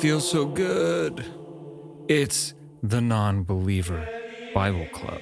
[0.00, 1.26] feels so good.
[2.08, 4.08] It's the Non Believer
[4.54, 5.20] Bible Club.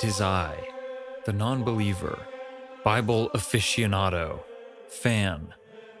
[0.00, 0.56] Tis I,
[1.24, 2.26] the non believer,
[2.82, 4.40] Bible aficionado,
[4.88, 5.54] fan,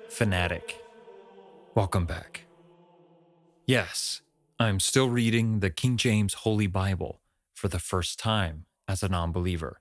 [0.08, 0.82] fanatic.
[1.76, 2.48] Welcome back.
[3.68, 4.20] Yes,
[4.58, 7.20] I'm still reading the King James Holy Bible
[7.54, 9.80] for the first time as a non believer.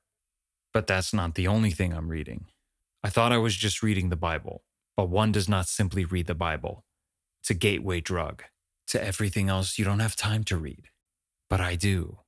[0.73, 2.45] But that's not the only thing I'm reading.
[3.03, 4.61] I thought I was just reading the Bible,
[4.95, 6.83] but one does not simply read the Bible.
[7.45, 8.41] It's a gateway drug
[8.87, 10.89] to everything else you don't have time to read.
[11.47, 12.21] But I do.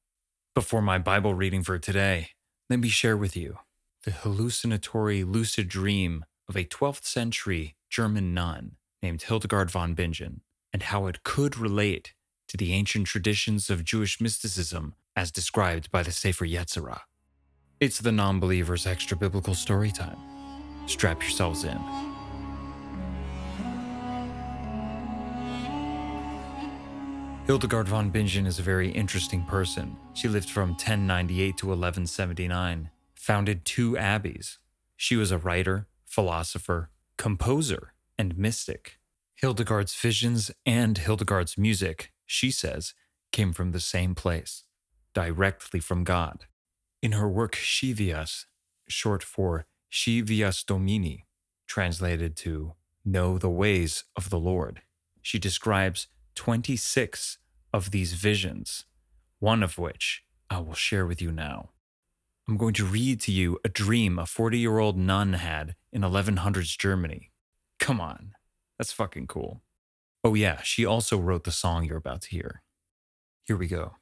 [0.54, 2.34] Before my Bible reading for today,
[2.70, 3.58] let me share with you
[4.04, 10.84] the hallucinatory lucid dream of a 12th century German nun named Hildegard von Bingen and
[10.84, 12.14] how it could relate
[12.50, 17.00] to the ancient traditions of Jewish mysticism as described by the Sefer Yetzirah.
[17.80, 20.20] It's the non believer's extra biblical story time.
[20.86, 22.17] Strap yourselves in.
[27.48, 29.96] Hildegard von Bingen is a very interesting person.
[30.14, 34.58] She lived from 1098 to 1179, founded two abbeys.
[34.98, 39.00] She was a writer, philosopher, composer, and mystic.
[39.36, 42.94] Hildegard's visions and Hildegard's music, she says,
[43.32, 44.64] came from the same place,
[45.14, 46.48] directly from God.
[47.02, 48.44] In her work Scivias,
[48.90, 51.26] short for Scivias Domini,
[51.66, 52.74] translated to
[53.06, 54.82] Know the Ways of the Lord,
[55.22, 56.08] she describes
[56.38, 57.40] 26
[57.74, 58.86] of these visions,
[59.40, 61.72] one of which I will share with you now.
[62.48, 66.04] I'm going to read to you a dream a 40 year old nun had in
[66.04, 67.32] 1100s Germany.
[67.80, 68.34] Come on,
[68.78, 69.64] that's fucking cool.
[70.24, 72.62] Oh, yeah, she also wrote the song you're about to hear.
[73.44, 73.96] Here we go.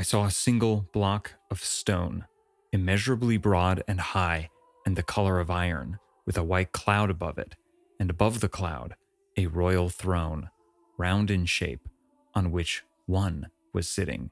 [0.00, 2.24] I saw a single block of stone,
[2.72, 4.48] immeasurably broad and high,
[4.86, 7.54] and the color of iron, with a white cloud above it,
[7.98, 8.94] and above the cloud,
[9.36, 10.48] a royal throne,
[10.96, 11.86] round in shape,
[12.34, 14.30] on which one was sitting,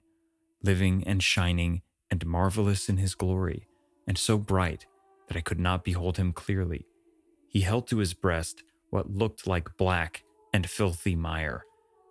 [0.62, 3.68] living and shining and marvelous in his glory,
[4.06, 4.86] and so bright
[5.26, 6.86] that I could not behold him clearly.
[7.46, 11.66] He held to his breast what looked like black and filthy mire,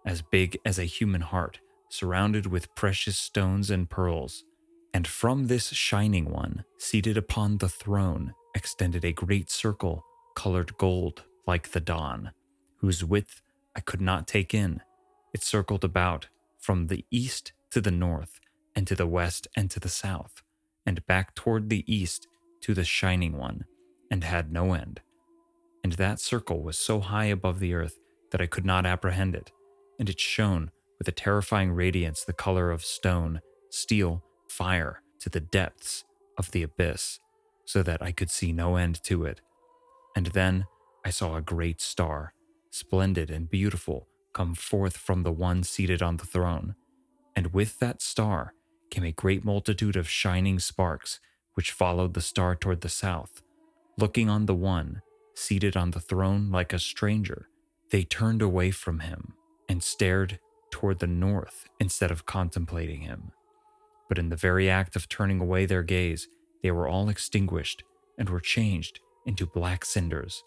[0.06, 1.60] as big as a human heart
[1.90, 4.44] surrounded with precious stones and pearls.
[4.94, 10.04] And from this shining one, seated upon the throne, extended a great circle,
[10.36, 12.32] colored gold like the dawn,
[12.78, 13.42] whose width
[13.76, 14.82] I could not take in.
[15.34, 16.28] It circled about
[16.58, 18.40] from the east to the north,
[18.76, 20.44] and to the west and to the south,
[20.86, 22.28] and back toward the east
[22.62, 23.66] to the shining one,
[24.12, 25.02] and had no end.
[25.84, 27.98] And that circle was so high above the earth
[28.32, 29.52] that I could not apprehend it,
[30.00, 35.40] and it shone with a terrifying radiance the color of stone, steel, fire, to the
[35.40, 36.04] depths
[36.38, 37.20] of the abyss,
[37.66, 39.42] so that I could see no end to it.
[40.16, 40.66] And then
[41.06, 42.34] I saw a great star,
[42.70, 46.76] splendid and beautiful, come forth from the one seated on the throne.
[47.36, 48.54] And with that star
[48.90, 51.20] came a great multitude of shining sparks,
[51.54, 53.42] which followed the star toward the south.
[53.98, 55.02] Looking on the one,
[55.36, 57.50] seated on the throne like a stranger,
[57.92, 59.34] they turned away from him
[59.70, 60.40] and stared
[60.72, 63.32] toward the north instead of contemplating him.
[64.08, 66.28] But in the very act of turning away their gaze,
[66.64, 67.84] they were all extinguished
[68.18, 70.44] and were changed into black cinders.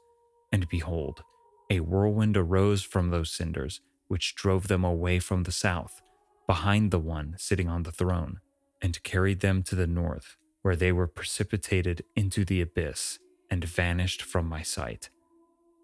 [0.53, 1.23] And behold,
[1.71, 6.01] a whirlwind arose from those cinders, which drove them away from the south,
[6.47, 8.41] behind the one sitting on the throne,
[8.83, 13.19] and carried them to the north, where they were precipitated into the abyss
[13.51, 15.11] and vanished from my sight.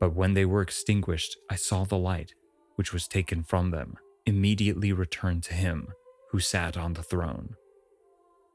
[0.00, 2.34] But when they were extinguished, I saw the light,
[2.74, 5.88] which was taken from them immediately returned to him
[6.30, 7.54] who sat on the throne.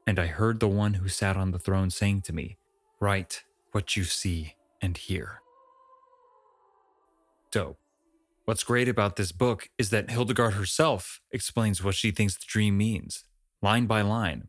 [0.06, 2.58] And I heard the one who sat on the throne saying to me,
[3.00, 5.40] Write what you see and hear.
[7.50, 7.78] Dope.
[8.44, 12.76] What's great about this book is that Hildegard herself explains what she thinks the dream
[12.76, 13.24] means,
[13.62, 14.48] line by line.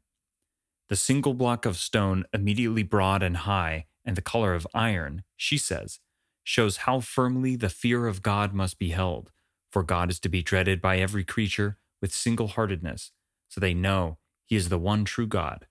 [0.89, 5.57] The single block of stone, immediately broad and high, and the color of iron, she
[5.57, 5.99] says,
[6.43, 9.31] shows how firmly the fear of God must be held
[9.73, 13.11] for God is to be dreaded by every creature with single heartedness,
[13.49, 15.65] so they know he is the one true God.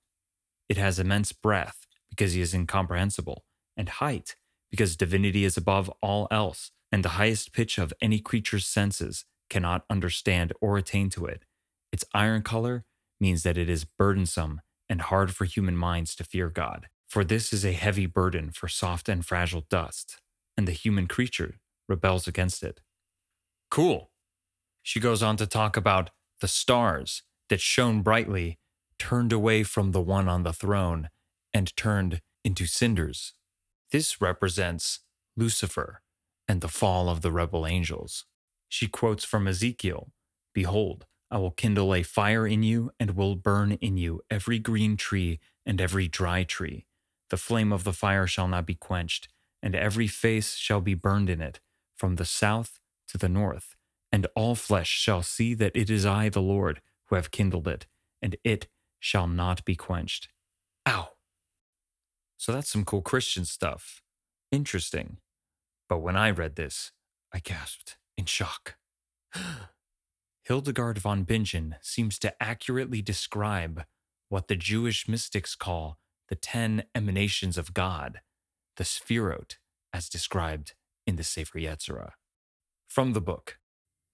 [0.69, 3.45] It has immense breadth, because he is incomprehensible,
[3.77, 4.35] and height,
[4.71, 9.85] because divinity is above all else, and the highest pitch of any creature's senses cannot
[9.89, 11.45] understand or attain to it.
[11.93, 12.85] Its iron color
[13.21, 17.53] means that it is burdensome and hard for human minds to fear God, for this
[17.53, 20.17] is a heavy burden for soft and fragile dust,
[20.57, 22.81] and the human creature rebels against it.
[23.73, 24.11] Cool.
[24.83, 26.11] She goes on to talk about
[26.43, 28.59] the stars that shone brightly
[28.99, 31.09] turned away from the one on the throne
[31.55, 33.33] and turned into cinders.
[33.91, 35.01] This represents
[35.39, 36.03] Lucifer
[36.47, 38.27] and the fall of the rebel angels.
[38.69, 40.13] She quotes from Ezekiel
[40.53, 44.99] Behold, I will kindle a fire in you and will burn in you every green
[44.99, 46.85] tree and every dry tree.
[47.31, 49.29] The flame of the fire shall not be quenched,
[49.63, 51.61] and every face shall be burned in it,
[51.97, 52.79] from the south
[53.13, 53.77] to the north.
[54.11, 57.87] And all flesh shall see that it is I, the Lord, who have kindled it,
[58.21, 58.67] and it
[58.99, 60.29] shall not be quenched.
[60.87, 61.11] Ow!
[62.37, 64.03] So that's some cool Christian stuff.
[64.51, 65.19] Interesting.
[65.89, 66.93] But when I read this,
[67.33, 68.77] I gasped in shock.
[70.45, 73.85] Hildegard von Bingen seems to accurately describe
[74.29, 75.99] what the Jewish mystics call
[76.29, 78.23] the ten emanations of God,
[78.77, 79.57] the Sefirot,
[79.93, 80.75] as described
[81.07, 82.13] in the Sefer Yetzirah.
[82.95, 83.59] From the book,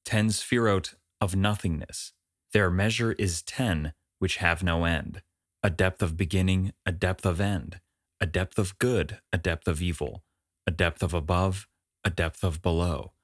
[0.04, 2.12] Ten Sefirot of Nothingness.
[2.52, 5.22] Their measure is ten, which have no end.
[5.64, 7.80] A depth of beginning, a depth of end,
[8.20, 10.22] a depth of good, a depth of evil,
[10.64, 11.66] a depth of above,
[12.04, 13.14] a depth of below,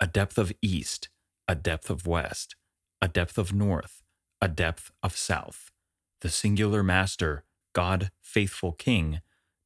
[0.00, 1.10] a depth of east,
[1.46, 2.56] a depth of west,
[3.02, 4.00] a depth of north,
[4.40, 5.70] a depth of south.
[6.22, 7.44] The singular master,
[7.74, 9.20] God, faithful king,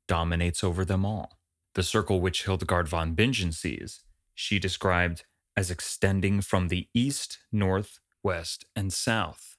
[0.08, 1.38] dominates over them all.
[1.76, 4.02] The circle which Hildegard von Bingen sees,
[4.34, 5.24] she described
[5.56, 9.56] as extending from the east, north, west, and south,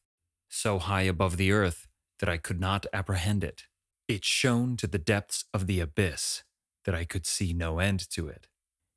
[0.49, 1.87] so high above the earth
[2.19, 3.63] that I could not apprehend it.
[4.07, 6.43] It shone to the depths of the abyss
[6.85, 8.47] that I could see no end to it.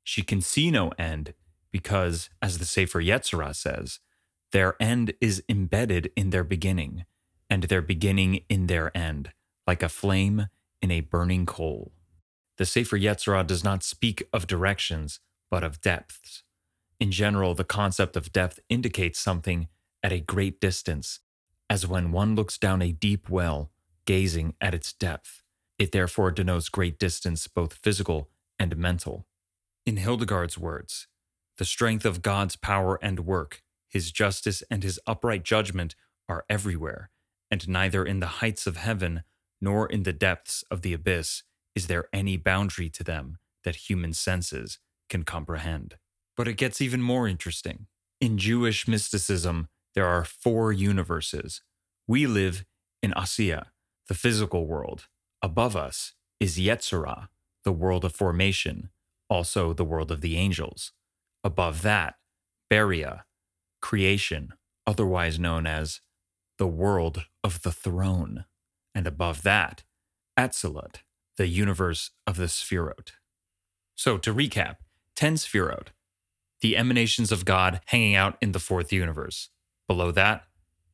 [0.03, 1.33] She can see no end
[1.71, 3.99] because, as the Sefer Yetzirah says,
[4.51, 7.05] their end is embedded in their beginning,
[7.49, 9.31] and their beginning in their end,
[9.65, 10.47] like a flame
[10.81, 11.93] in a burning coal.
[12.57, 15.19] The Sefer Yetzirah does not speak of directions,
[15.49, 16.43] but of depths.
[17.01, 19.67] In general, the concept of depth indicates something
[20.03, 21.19] at a great distance,
[21.67, 23.71] as when one looks down a deep well,
[24.05, 25.41] gazing at its depth.
[25.79, 29.25] It therefore denotes great distance, both physical and mental.
[29.83, 31.07] In Hildegard's words,
[31.57, 35.95] the strength of God's power and work, his justice and his upright judgment
[36.29, 37.09] are everywhere,
[37.49, 39.23] and neither in the heights of heaven
[39.59, 41.41] nor in the depths of the abyss
[41.73, 44.77] is there any boundary to them that human senses
[45.09, 45.95] can comprehend.
[46.35, 47.87] But it gets even more interesting.
[48.19, 51.61] In Jewish mysticism, there are four universes.
[52.07, 52.65] We live
[53.01, 53.65] in Asiya,
[54.07, 55.07] the physical world.
[55.41, 57.27] Above us is Yetzirah,
[57.63, 58.89] the world of formation,
[59.29, 60.91] also the world of the angels.
[61.43, 62.15] Above that,
[62.71, 63.23] Beria,
[63.81, 64.53] creation,
[64.85, 66.01] otherwise known as
[66.57, 68.45] the world of the throne.
[68.93, 69.83] And above that,
[70.37, 70.97] Atzilut,
[71.37, 73.13] the universe of the Sefirot.
[73.95, 74.77] So to recap,
[75.15, 75.87] 10 Sefirot,
[76.61, 79.49] the emanations of God hanging out in the fourth universe.
[79.87, 80.43] Below that,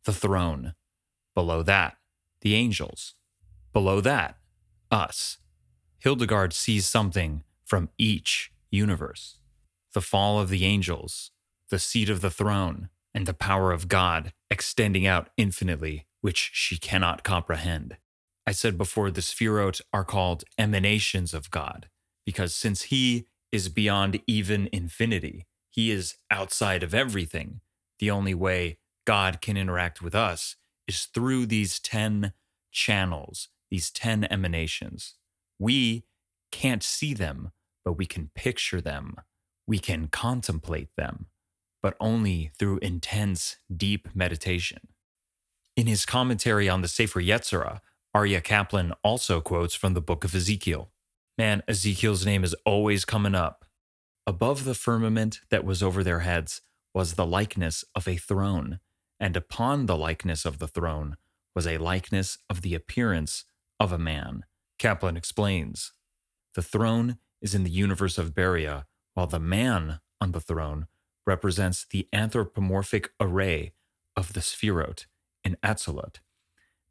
[0.05, 0.73] the throne.
[1.35, 1.97] Below that,
[2.41, 3.13] the angels.
[3.73, 4.37] Below that,
[4.89, 5.37] us.
[5.99, 9.37] Hildegard sees something from each universe
[9.93, 11.31] the fall of the angels,
[11.69, 16.77] the seat of the throne, and the power of God extending out infinitely, which she
[16.77, 17.97] cannot comprehend.
[18.45, 21.89] I said before the Sefirot are called emanations of God,
[22.25, 27.61] because since He is beyond even infinity, He is outside of everything.
[27.99, 30.57] The only way God can interact with us
[30.89, 32.33] is through these 10
[32.73, 35.13] channels, these 10 emanations.
[35.57, 36.03] We
[36.51, 37.51] can't see them,
[37.85, 39.15] but we can picture them
[39.67, 41.25] we can contemplate them,
[41.81, 44.87] but only through intense, deep meditation.
[45.75, 47.81] In his commentary on the Sefer Yetzirah,
[48.15, 50.89] Aryeh Kaplan also quotes from the book of Ezekiel.
[51.37, 53.65] Man, Ezekiel's name is always coming up.
[54.27, 56.61] Above the firmament that was over their heads
[56.93, 58.81] was the likeness of a throne,
[59.21, 61.15] and upon the likeness of the throne
[61.55, 63.45] was a likeness of the appearance
[63.79, 64.43] of a man.
[64.79, 65.93] Kaplan explains
[66.55, 70.87] The throne is in the universe of Beria while the man on the throne
[71.25, 73.71] represents the anthropomorphic array
[74.17, 75.05] of the Sefirot
[75.45, 76.17] in Atzilut.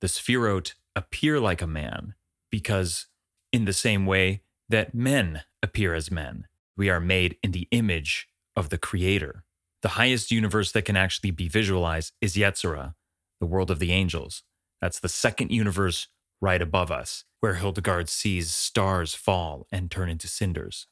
[0.00, 2.14] The Sefirot appear like a man
[2.50, 3.08] because,
[3.52, 8.28] in the same way that men appear as men, we are made in the image
[8.54, 9.44] of the Creator.
[9.82, 12.94] The highest universe that can actually be visualized is Yetzirah,
[13.40, 14.42] the world of the angels.
[14.80, 16.08] That's the second universe
[16.40, 20.86] right above us, where Hildegard sees stars fall and turn into cinders.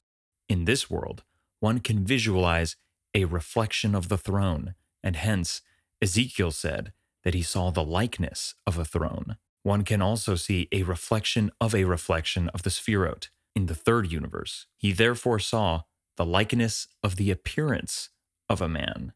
[0.48, 1.24] In this world,
[1.60, 2.76] one can visualize
[3.14, 5.62] a reflection of the throne, and hence
[6.02, 6.92] Ezekiel said
[7.24, 9.36] that he saw the likeness of a throne.
[9.62, 14.10] One can also see a reflection of a reflection of the Sefirot in the third
[14.10, 14.66] universe.
[14.76, 15.82] He therefore saw
[16.16, 18.10] the likeness of the appearance
[18.48, 19.12] of a man.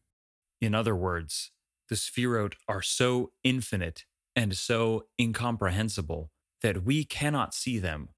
[0.61, 1.51] In other words,
[1.89, 4.05] the Sefirot are so infinite
[4.35, 6.31] and so incomprehensible
[6.61, 8.09] that we cannot see them.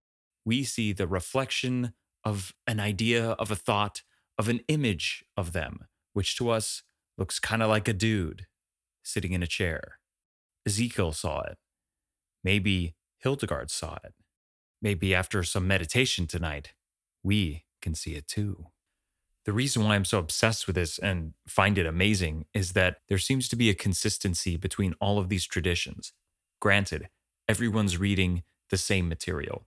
[0.45, 4.01] We see the reflection of an idea, of a thought,
[4.37, 6.83] of an image of them, which to us
[7.17, 8.47] looks kind of like a dude
[9.03, 9.99] sitting in a chair.
[10.65, 11.57] Ezekiel saw it.
[12.43, 14.13] Maybe Hildegard saw it.
[14.81, 16.73] Maybe after some meditation tonight,
[17.23, 18.67] we can see it too.
[19.45, 23.17] The reason why I'm so obsessed with this and find it amazing is that there
[23.17, 26.13] seems to be a consistency between all of these traditions.
[26.59, 27.09] Granted,
[27.47, 29.65] everyone's reading the same material.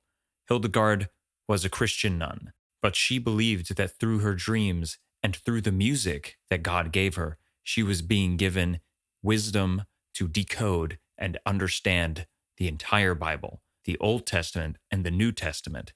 [0.49, 1.09] Hildegard
[1.49, 6.39] was a Christian nun, but she believed that through her dreams and through the music
[6.51, 8.81] that God gave her, she was being given
[9.23, 12.27] wisdom to decode and understand
[12.59, 15.93] the entire Bible, the Old Testament and the New Testament,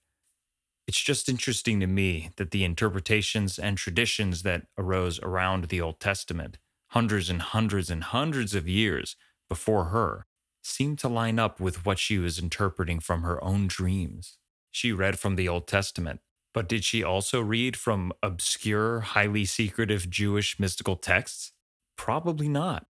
[0.86, 6.00] it's just interesting to me that the interpretations and traditions that arose around the Old
[6.00, 9.14] Testament, hundreds and hundreds and hundreds of years
[9.50, 10.26] before her,
[10.62, 14.38] seem to line up with what she was interpreting from her own dreams.
[14.70, 16.20] She read from the Old Testament,
[16.54, 21.52] but did she also read from obscure, highly secretive Jewish mystical texts?
[21.96, 22.86] Probably not.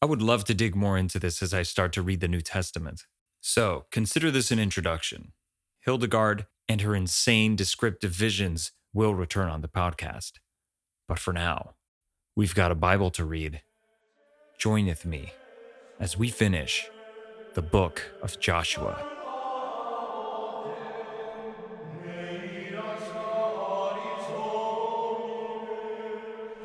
[0.00, 2.40] I would love to dig more into this as I start to read the New
[2.40, 3.04] Testament.
[3.50, 5.32] So, consider this an introduction.
[5.80, 10.32] Hildegard and her insane descriptive visions will return on the podcast.
[11.08, 11.70] But for now,
[12.36, 13.62] we've got a Bible to read.
[14.60, 15.32] Joineth me
[15.98, 16.90] as we finish
[17.54, 19.02] the book of Joshua.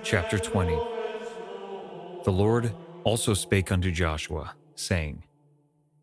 [0.04, 0.76] Chapter 20
[2.26, 2.76] The Lord
[3.06, 5.24] also spake unto Joshua, saying,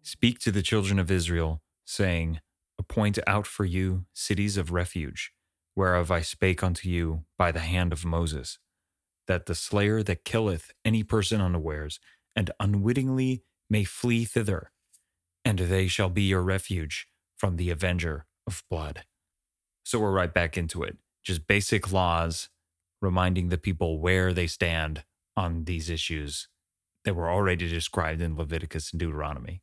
[0.02, 2.40] Speak to the children of Israel, saying,
[2.78, 5.32] appoint out for you cities of refuge,
[5.76, 8.58] whereof I spake unto you by the hand of Moses,
[9.26, 12.00] that the slayer that killeth any person unawares
[12.34, 14.72] and unwittingly may flee thither,
[15.44, 19.04] and they shall be your refuge from the avenger of blood.
[19.84, 20.96] So we're right back into it.
[21.22, 22.48] Just basic laws
[23.02, 25.04] reminding the people where they stand
[25.36, 26.48] on these issues
[27.04, 29.62] that were already described in Leviticus and Deuteronomy.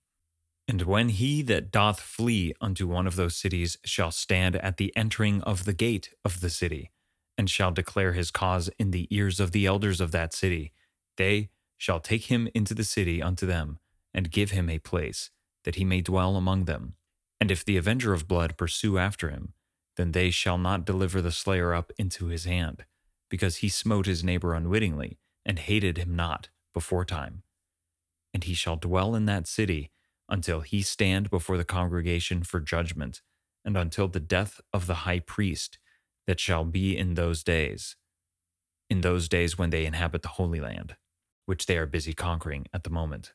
[0.67, 4.95] And when he that doth flee unto one of those cities shall stand at the
[4.97, 6.91] entering of the gate of the city,
[7.37, 10.73] and shall declare his cause in the ears of the elders of that city,
[11.15, 13.79] they shall take him into the city unto them,
[14.13, 15.29] and give him a place,
[15.63, 16.95] that he may dwell among them.
[17.39, 19.53] And if the avenger of blood pursue after him,
[19.95, 22.85] then they shall not deliver the slayer up into his hand,
[23.29, 27.43] because he smote his neighbor unwittingly, and hated him not before time.
[28.33, 29.91] And he shall dwell in that city
[30.29, 33.21] until he stand before the congregation for judgment,
[33.63, 35.79] and until the death of the high priest
[36.25, 37.95] that shall be in those days,
[38.89, 40.95] in those days when they inhabit the Holy Land,
[41.45, 43.33] which they are busy conquering at the moment.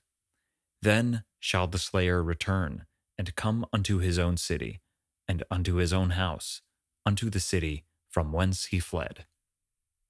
[0.80, 2.86] Then shall the slayer return,
[3.18, 4.80] and come unto his own city,
[5.28, 6.62] and unto his own house,
[7.06, 9.26] unto the city from whence he fled.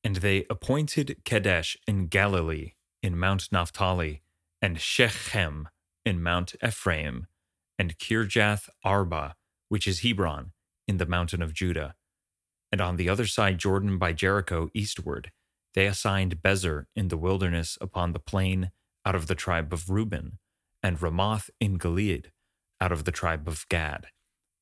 [0.03, 2.73] And they appointed Kadesh in Galilee,
[3.03, 4.23] in Mount Naphtali,
[4.61, 5.69] and Shechem
[6.04, 7.26] in Mount Ephraim,
[7.78, 9.37] and Kirjath Arba,
[9.68, 10.52] which is Hebron,
[10.87, 11.94] in the mountain of Judah.
[12.71, 15.30] And on the other side Jordan by Jericho eastward,
[15.75, 18.71] they assigned Bezer in the wilderness upon the plain
[19.04, 20.38] out of the tribe of Reuben,
[20.82, 22.32] and Ramoth in Gilead
[22.80, 24.09] out of the tribe of Gad,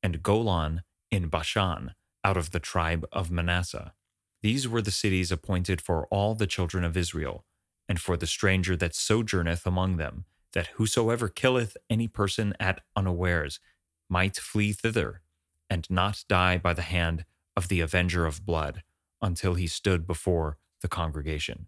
[0.03, 3.95] and Golan in Bashan out of the tribe of Manasseh.
[4.43, 7.45] These were the cities appointed for all the children of Israel,
[7.89, 13.61] and for the stranger that sojourneth among them, that whosoever killeth any person at unawares
[14.09, 15.23] might flee thither,
[15.69, 17.25] and not die by the hand
[17.57, 18.83] of the avenger of blood
[19.23, 21.67] until he stood before the congregation.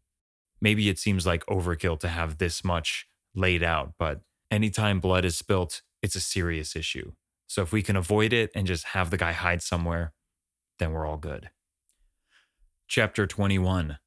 [0.61, 4.21] Maybe it seems like overkill to have this much laid out, but
[4.51, 7.13] anytime blood is spilt, it's a serious issue.
[7.47, 10.13] So if we can avoid it and just have the guy hide somewhere,
[10.79, 11.51] then we're all good.
[12.89, 13.99] Chapter 21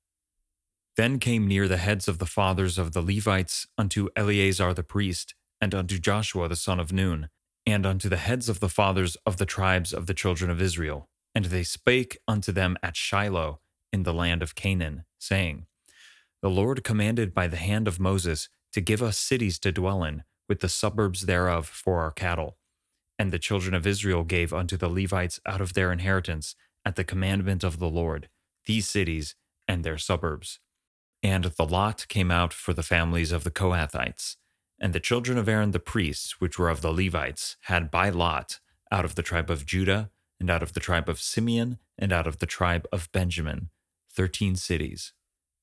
[0.97, 5.35] then came near the heads of the fathers of the Levites unto Eleazar the priest,
[5.59, 7.29] and unto Joshua the son of Nun,
[7.65, 11.09] and unto the heads of the fathers of the tribes of the children of Israel.
[11.33, 13.59] And they spake unto them at Shiloh
[13.91, 15.65] in the land of Canaan, saying,
[16.41, 20.23] The Lord commanded by the hand of Moses to give us cities to dwell in,
[20.47, 22.57] with the suburbs thereof for our cattle.
[23.17, 27.03] And the children of Israel gave unto the Levites out of their inheritance, at the
[27.03, 28.29] commandment of the Lord,
[28.65, 29.35] these cities
[29.67, 30.59] and their suburbs.
[31.25, 34.35] And the lot came out for the families of the Kohathites.
[34.79, 38.59] And the children of Aaron the priests, which were of the Levites, had by lot
[38.91, 42.27] out of the tribe of Judah, and out of the tribe of Simeon, and out
[42.27, 43.71] of the tribe of Benjamin,
[44.07, 45.13] thirteen cities.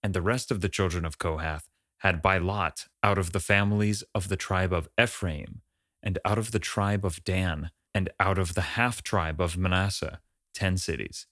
[0.03, 4.03] And the rest of the children of Kohath had by lot out of the families
[4.17, 5.63] of the tribe of Ephraim,
[6.03, 10.19] and out of the tribe of Dan, and out of the half tribe of Manasseh,
[10.55, 11.29] ten cities.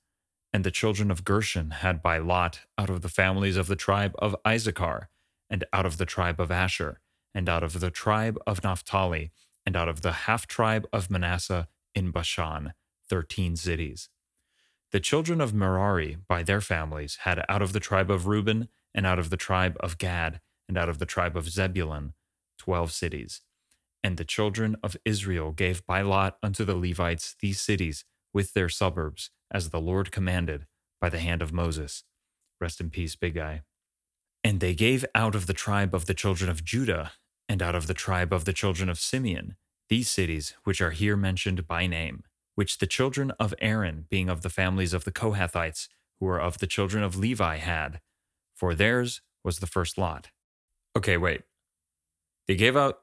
[0.52, 4.14] And the children of Gershon had by lot out of the families of the tribe
[4.18, 5.08] of Issachar,
[5.48, 7.00] and out of the tribe of Asher,
[7.34, 9.30] and out of the tribe of Naphtali,
[9.64, 12.72] and out of the half tribe of Manasseh in Bashan,
[13.08, 14.08] thirteen cities.
[14.90, 19.06] The children of Merari by their families had out of the tribe of Reuben, and
[19.06, 22.14] out of the tribe of Gad, and out of the tribe of Zebulun
[22.58, 23.42] twelve cities.
[24.02, 28.68] And the children of Israel gave by lot unto the Levites these cities with their
[28.68, 30.66] suburbs, as the Lord commanded
[31.00, 32.04] by the hand of Moses.
[32.60, 33.62] Rest in peace, big guy.
[34.44, 37.12] And they gave out of the tribe of the children of Judah,
[37.48, 39.56] and out of the tribe of the children of Simeon,
[39.88, 42.22] these cities which are here mentioned by name,
[42.54, 46.58] which the children of Aaron, being of the families of the Kohathites, who were of
[46.58, 48.00] the children of Levi, had,
[48.54, 50.28] for theirs was the first lot.
[50.96, 51.42] Okay, wait.
[52.46, 53.00] They gave out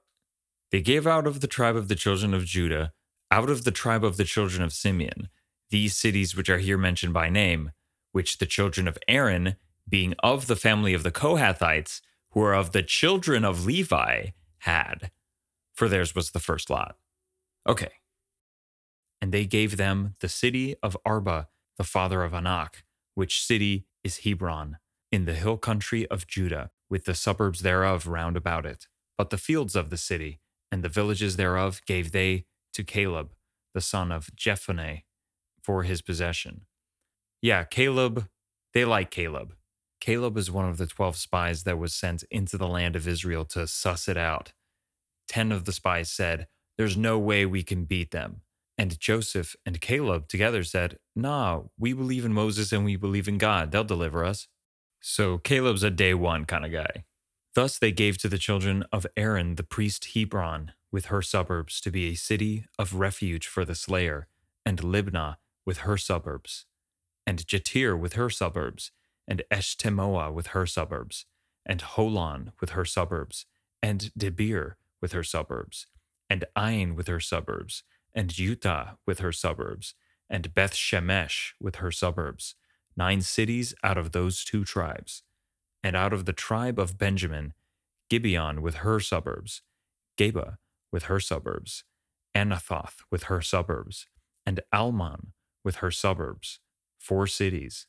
[0.72, 2.92] they gave out of the tribe of the children of Judah,
[3.32, 5.30] out of the tribe of the children of Simeon,
[5.70, 7.72] these cities which are here mentioned by name,
[8.12, 9.56] which the children of Aaron,
[9.88, 14.28] being of the family of the Kohathites, who are of the children of Levi,
[14.60, 15.12] had.
[15.76, 16.98] For theirs was the first lot.
[17.68, 17.90] Okay.
[19.22, 22.84] And they gave them the city of Arba, the father of Anak,
[23.16, 24.78] which city is Hebron,
[25.12, 28.88] in the hill country of Judah, with the suburbs thereof round about it.
[29.18, 30.40] But the fields of the city
[30.72, 32.46] and the villages thereof gave they
[32.78, 33.32] to Caleb,
[33.74, 35.02] the son of Jephunneh,
[35.64, 36.62] for his possession.
[37.42, 38.28] Yeah, Caleb,
[38.76, 39.56] they like Caleb.
[40.00, 43.46] Caleb is one of the 12 spies that was sent into the land of Israel
[43.46, 44.54] to suss it out.
[45.28, 48.42] Ten of the spies said, There's no way we can beat them.
[48.78, 53.40] And Joseph and Caleb together said, Nah, we believe in Moses and we believe in
[53.40, 53.72] God.
[53.72, 54.48] They'll deliver us.
[55.02, 57.06] So Caleb's a day one kind of guy.
[57.58, 61.90] Thus they gave to the children of Aaron the priest Hebron with her suburbs to
[61.90, 64.28] be a city of refuge for the slayer,
[64.64, 66.68] and Libnah with her suburbs,
[67.26, 68.92] and Jattir with her suburbs,
[69.28, 71.26] and Eshtemoa with her suburbs,
[71.66, 73.48] and Holon with her suburbs,
[73.82, 75.88] and Debir with her suburbs,
[76.30, 77.82] and Ain with her suburbs,
[78.14, 79.96] and Juttah with her suburbs,
[80.30, 82.54] and Beth Shemesh with her suburbs,
[82.96, 85.24] nine cities out of those two tribes.
[85.88, 87.54] And out of the tribe of Benjamin,
[88.10, 89.62] Gibeon with her suburbs,
[90.20, 90.58] Geba
[90.92, 91.86] with her suburbs,
[92.36, 94.06] Anathoth with her suburbs,
[94.46, 95.32] and Almon
[95.64, 96.60] with her suburbs,
[97.00, 97.88] four cities.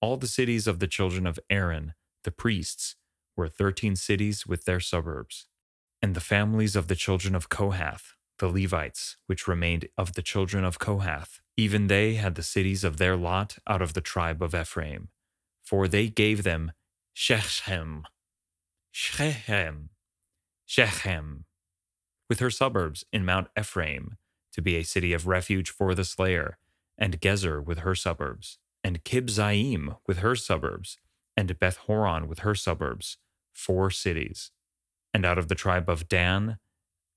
[0.00, 2.94] All the cities of the children of Aaron, the priests,
[3.36, 5.48] were thirteen cities with their suburbs.
[6.00, 10.64] And the families of the children of Kohath, the Levites, which remained of the children
[10.64, 14.54] of Kohath, even they had the cities of their lot out of the tribe of
[14.54, 15.08] Ephraim,
[15.64, 16.70] for they gave them
[17.16, 18.04] Shechem,
[18.90, 19.90] Shechem,
[20.66, 21.44] Shechem,
[22.28, 24.16] with her suburbs in Mount Ephraim,
[24.52, 26.58] to be a city of refuge for the slayer,
[26.98, 30.98] and Gezer with her suburbs, and Kibzaim with her suburbs,
[31.36, 33.18] and Beth Horon with her suburbs,
[33.52, 34.50] four cities.
[35.14, 36.58] And out of the tribe of Dan,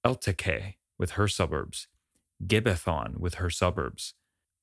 [0.06, 1.88] Eltekeh with her suburbs,
[2.46, 4.14] Gibbethon with her suburbs,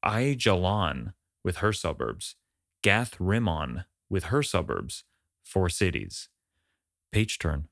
[0.04, 2.36] Aijalon with her suburbs,
[2.82, 5.02] Gath Rimmon with her suburbs,
[5.44, 6.28] four cities.
[7.12, 7.68] Page turn.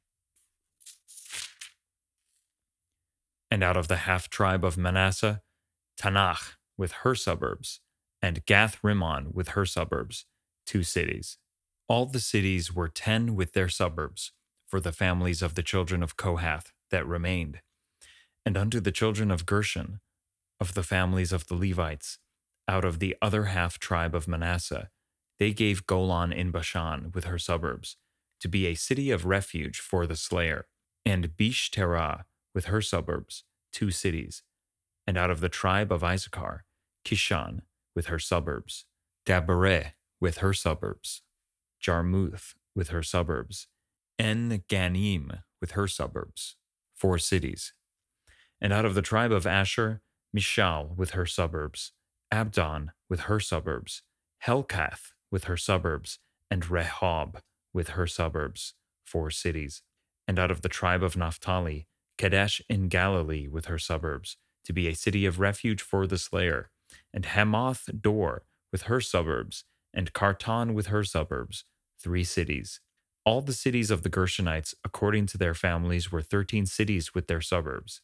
[3.50, 5.42] And out of the half tribe of Manasseh,
[6.00, 7.80] Taanach with her suburbs,
[8.22, 10.26] and Gath Rimmon with her suburbs,
[10.64, 11.38] two cities.
[11.88, 14.32] All the cities were ten with their suburbs,
[14.66, 17.60] for the families of the children of Kohath that remained.
[18.46, 20.00] And unto the children of Gershon,
[20.60, 22.18] of the families of the Levites,
[22.68, 24.88] out of the other half tribe of Manasseh,
[25.38, 27.96] they gave Golan in Bashan with her suburbs,
[28.40, 30.66] to be a city of refuge for the slayer,
[31.04, 34.42] and Beeshterah with her suburbs, two cities,
[35.06, 36.64] and out of the tribe of Issachar,
[37.04, 37.60] Kishon
[37.94, 38.84] with her suburbs,
[39.26, 41.22] Dabereh with her suburbs,
[41.80, 43.66] Jarmuth with her suburbs,
[44.18, 46.56] En Ganim with her suburbs,
[46.94, 47.72] four cities.
[48.60, 50.02] And out of the tribe of Asher,
[50.36, 51.92] Mishal with her suburbs,
[52.30, 54.02] Abdon with her suburbs,
[54.46, 57.40] Helkath with her suburbs, and Rehob
[57.74, 59.82] with her suburbs, four cities.
[60.28, 64.86] And out of the tribe of Naphtali, Kadesh in Galilee with her suburbs, to be
[64.86, 66.70] a city of refuge for the slayer,
[67.12, 71.64] and Hamath Dor with her suburbs, and Kartan with her suburbs,
[72.00, 72.80] three cities.
[73.24, 77.40] All the cities of the Gershonites, according to their families, were thirteen cities with their
[77.40, 78.00] suburbs.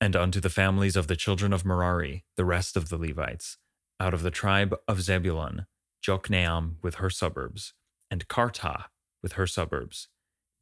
[0.00, 3.58] And unto the families of the children of Merari, the rest of the Levites,
[4.00, 5.66] out of the tribe of Zebulun,
[6.02, 7.74] Jokneam with her suburbs,
[8.10, 8.86] and Kartah
[9.22, 10.08] with her suburbs,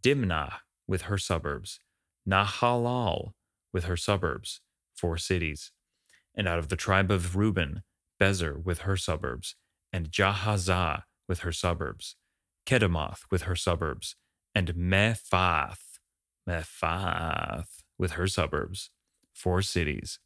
[0.03, 1.81] Dimnah with her suburbs,
[2.29, 3.33] Nahalal
[3.73, 4.61] with her suburbs,
[4.95, 5.73] four cities.
[6.35, 7.83] And out of the tribe of Reuben,
[8.21, 9.57] Bezer with her suburbs,
[9.93, 12.17] and Jahazah with her suburbs,
[12.67, 14.17] Kedemoth with her suburbs,
[14.55, 15.99] and Mephath,
[16.47, 18.91] Mephath with her suburbs,
[19.33, 20.19] four cities.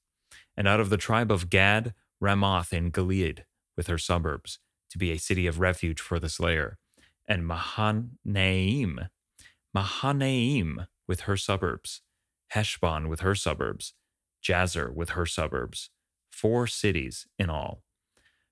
[0.57, 3.45] And out of the tribe of Gad, Ramoth in Gilead
[3.77, 4.59] with her suburbs,
[4.95, 6.79] to be a city of refuge for the slayer,
[7.27, 9.01] and Mahanaim,
[9.75, 12.03] Mahanaim with her suburbs,
[12.51, 13.95] Heshbon with her suburbs,
[14.41, 15.91] Jazer with her suburbs,
[16.31, 17.83] four cities in all.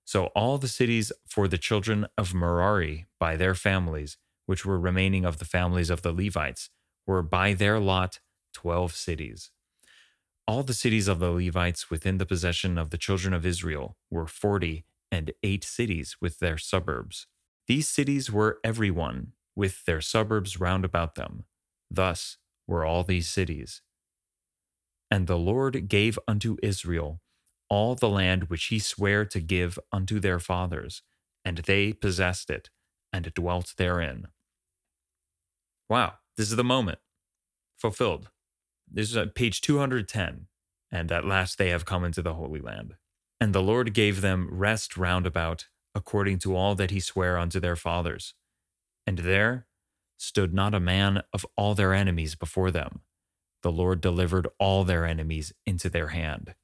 [0.05, 5.25] So all the cities for the children of Merari by their families, which were remaining
[5.25, 6.71] of the families of the Levites,
[7.07, 8.19] were by their lot
[8.53, 9.53] twelve cities.
[10.49, 14.27] All the cities of the Levites within the possession of the children of Israel were
[14.27, 17.29] forty and eight cities with their suburbs.
[17.69, 21.45] These cities were every one with their suburbs round about them.
[21.91, 23.83] Thus were all these cities.
[25.11, 27.21] And the Lord gave unto Israel
[27.69, 31.03] all the land which he sware to give unto their fathers,
[31.45, 32.71] and they possessed it,
[33.13, 34.29] and dwelt therein.
[35.89, 36.99] Wow, this is the moment.
[37.77, 38.31] Fulfilled.
[38.91, 40.47] This is at page 210.
[40.91, 42.95] And at last they have come into the Holy Land.
[43.43, 47.59] And the Lord gave them rest round about, according to all that he sware unto
[47.59, 48.35] their fathers.
[49.05, 49.67] And there
[50.17, 53.01] stood not a man of all their enemies before them.
[53.65, 56.55] The Lord delivered all their enemies into their hand.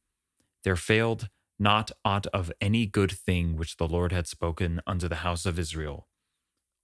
[0.62, 5.24] There failed not aught of any good thing which the Lord had spoken unto the
[5.26, 6.06] house of Israel.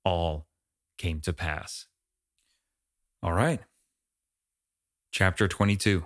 [0.05, 0.49] All
[0.99, 1.87] came to pass.
[3.23, 3.61] All right.
[5.13, 6.05] Chapter 22.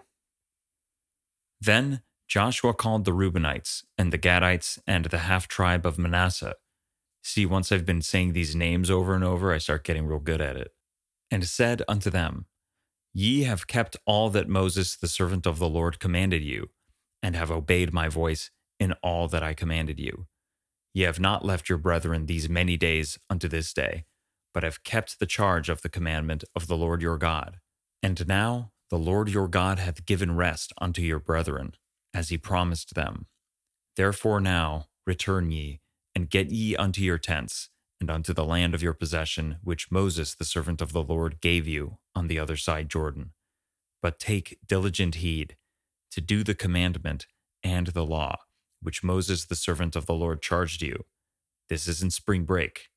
[1.59, 6.57] Then Joshua called the Reubenites and the Gadites and the half tribe of Manasseh.
[7.23, 10.43] See, once I've been saying these names over and over, I start getting real good
[10.43, 10.69] at it.
[11.31, 12.47] And said unto them,
[13.15, 16.69] Ye have kept all that Moses the servant of the Lord commanded you,
[17.23, 20.27] and have obeyed my voice in all that I commanded you.
[20.93, 24.05] Ye have not left your brethren these many days unto this day,
[24.53, 27.59] but have kept the charge of the commandment of the Lord your God.
[28.03, 31.73] And now the Lord your God hath given rest unto your brethren,
[32.15, 33.27] as he promised them.
[33.97, 35.81] Therefore now return ye,
[36.15, 40.35] and get ye unto your tents, and unto the land of your possession, which Moses
[40.35, 43.33] the servant of the Lord gave you on the other side Jordan.
[44.03, 45.57] But take diligent heed
[46.13, 47.27] to do the commandment
[47.63, 48.37] and the law,
[48.81, 51.05] which Moses the servant of the Lord charged you.
[51.69, 52.89] This is in spring break,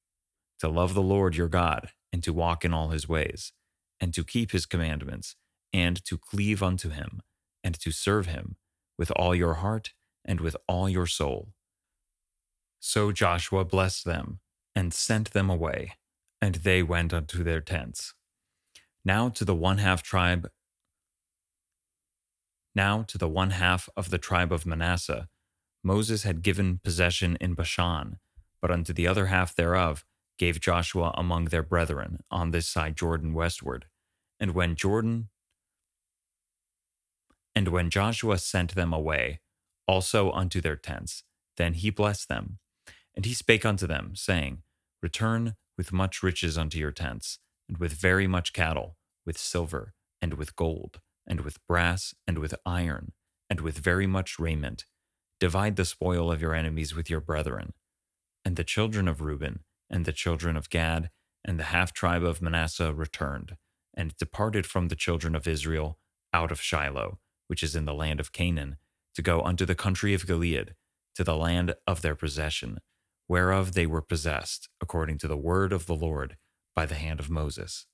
[0.59, 3.53] to love the Lord your God, and to walk in all his ways,
[3.99, 5.35] and to keep his commandments,
[5.73, 7.21] and to cleave unto him,
[7.63, 8.57] and to serve him
[9.01, 11.55] with all your heart and with all your soul.
[12.79, 14.41] So Joshua blessed them,
[14.75, 15.93] and sent them away,
[16.39, 18.13] and they went unto their tents.
[19.03, 20.51] Now to the one half tribe
[22.75, 25.27] now to the one half of the tribe of Manasseh,
[25.83, 28.19] Moses had given possession in Bashan,
[28.61, 30.05] but unto the other half thereof
[30.37, 33.87] gave Joshua among their brethren on this side Jordan westward.
[34.39, 35.29] And when Jordan
[37.55, 39.41] and when Joshua sent them away,
[39.87, 41.23] also unto their tents,
[41.57, 42.59] then he blessed them.
[43.15, 44.63] And he spake unto them, saying,
[45.01, 50.35] Return with much riches unto your tents, and with very much cattle, with silver, and
[50.35, 53.11] with gold, and with brass, and with iron,
[53.49, 54.85] and with very much raiment.
[55.39, 57.73] Divide the spoil of your enemies with your brethren.
[58.45, 61.09] And the children of Reuben, and the children of Gad,
[61.43, 63.57] and the half tribe of Manasseh returned,
[63.93, 65.97] and departed from the children of Israel
[66.33, 67.19] out of Shiloh,
[67.51, 68.77] which is in the land of Canaan,
[69.13, 70.73] to go unto the country of Gilead,
[71.15, 72.79] to the land of their possession,
[73.27, 76.37] whereof they were possessed, according to the word of the Lord,
[76.73, 77.87] by the hand of Moses.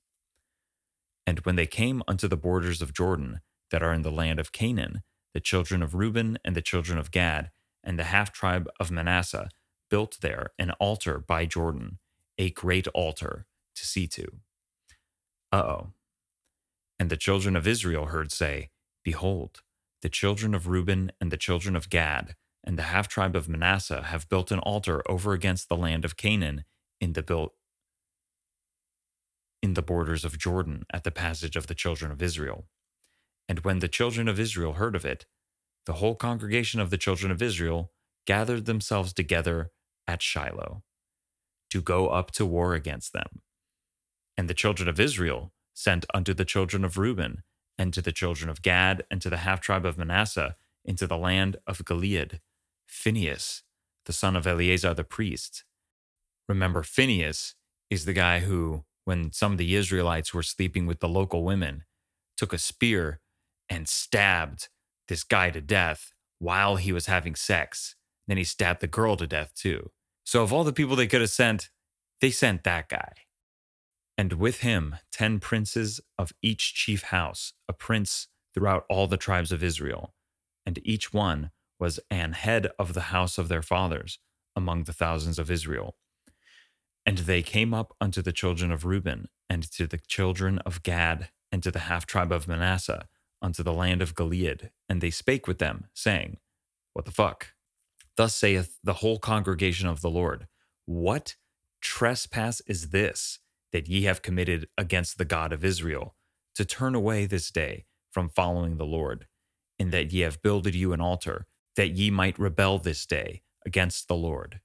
[1.26, 3.40] And when they came unto the borders of Jordan,
[3.72, 5.02] that are in the land of Canaan,
[5.34, 7.50] the children of Reuben and the children of Gad,
[7.82, 9.48] and the half tribe of Manasseh,
[9.90, 11.98] built there an altar by Jordan,
[12.38, 14.28] a great altar to see to.
[15.50, 15.86] Uh oh.
[17.00, 18.70] And the children of Israel heard say,
[19.08, 19.62] Behold,
[20.02, 24.02] the children of Reuben and the children of Gad, and the half tribe of Manasseh
[24.02, 26.66] have built an altar over against the land of Canaan
[27.00, 27.54] in the built
[29.62, 32.66] in the borders of Jordan at the passage of the children of Israel.
[33.48, 35.24] And when the children of Israel heard of it,
[35.86, 37.92] the whole congregation of the children of Israel
[38.26, 39.70] gathered themselves together
[40.06, 40.82] at Shiloh
[41.70, 43.40] to go up to war against them.
[44.36, 47.42] And the children of Israel sent unto the children of Reuben,
[47.78, 51.16] and to the children of Gad, and to the half tribe of Manasseh into the
[51.16, 52.40] land of Gilead,
[52.86, 53.62] Phinehas,
[54.06, 55.64] the son of Eleazar the priest.
[56.48, 57.54] Remember, Phinehas
[57.90, 61.84] is the guy who, when some of the Israelites were sleeping with the local women,
[62.36, 63.20] took a spear
[63.68, 64.68] and stabbed
[65.08, 67.96] this guy to death while he was having sex.
[68.26, 69.90] Then he stabbed the girl to death too.
[70.24, 71.70] So, of all the people they could have sent,
[72.20, 73.12] they sent that guy.
[74.18, 79.52] And with him, ten princes of each chief house, a prince throughout all the tribes
[79.52, 80.12] of Israel.
[80.66, 84.18] And each one was an head of the house of their fathers
[84.56, 85.96] among the thousands of Israel.
[87.06, 91.30] And they came up unto the children of Reuben, and to the children of Gad,
[91.52, 93.06] and to the half tribe of Manasseh,
[93.40, 94.72] unto the land of Gilead.
[94.88, 96.38] And they spake with them, saying,
[96.92, 97.54] What the fuck?
[98.16, 100.48] Thus saith the whole congregation of the Lord,
[100.86, 101.36] What
[101.80, 103.38] trespass is this
[103.72, 106.16] that ye have committed against the God of Israel,
[106.54, 109.26] to turn away this day from following the Lord,
[109.78, 114.08] in that ye have builded you an altar, that ye might rebel this day against
[114.08, 114.60] the Lord?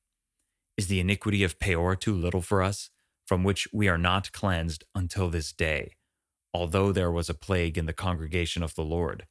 [0.77, 2.89] Is the iniquity of Peor too little for us,
[3.27, 5.93] from which we are not cleansed until this day?
[6.53, 9.25] although there was a plague in the congregation of the Lord,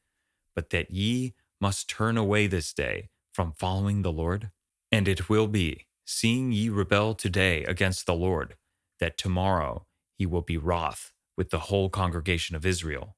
[0.55, 4.51] but that ye must turn away this day from following the Lord?
[4.91, 8.57] And it will be, seeing ye rebel today against the Lord,
[9.03, 9.85] that tomorrow
[10.17, 13.17] he will be wroth with the whole congregation of Israel.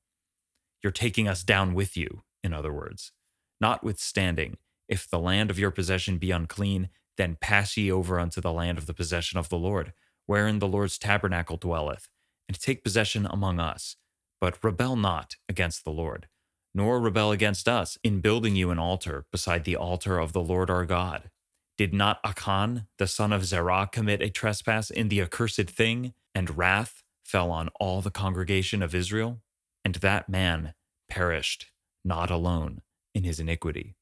[0.82, 3.12] You're taking us down with you, in other words.
[3.60, 4.56] Notwithstanding,
[4.88, 8.78] if the land of your possession be unclean, then pass ye over unto the land
[8.78, 9.92] of the possession of the Lord,
[10.24, 12.08] wherein the Lord's tabernacle dwelleth,
[12.48, 13.96] and take possession among us.
[14.40, 16.28] But rebel not against the Lord,
[16.74, 20.70] nor rebel against us in building you an altar beside the altar of the Lord
[20.70, 21.30] our God.
[21.76, 26.56] Did not Achan, the son of Zerah, commit a trespass in the accursed thing, and
[26.56, 29.40] wrath fell on all the congregation of Israel?
[29.84, 30.74] And that man
[31.08, 31.72] perished,
[32.04, 32.82] not alone,
[33.14, 33.96] in his iniquity.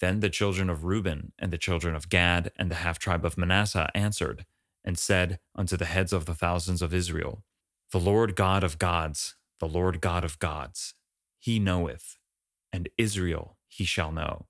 [0.00, 3.38] Then the children of Reuben and the children of Gad and the half tribe of
[3.38, 4.44] Manasseh answered,
[4.84, 7.42] and said unto the heads of the thousands of Israel,
[7.90, 10.94] the Lord God of gods, the Lord God of gods,
[11.38, 12.18] he knoweth,
[12.72, 14.46] and Israel he shall know,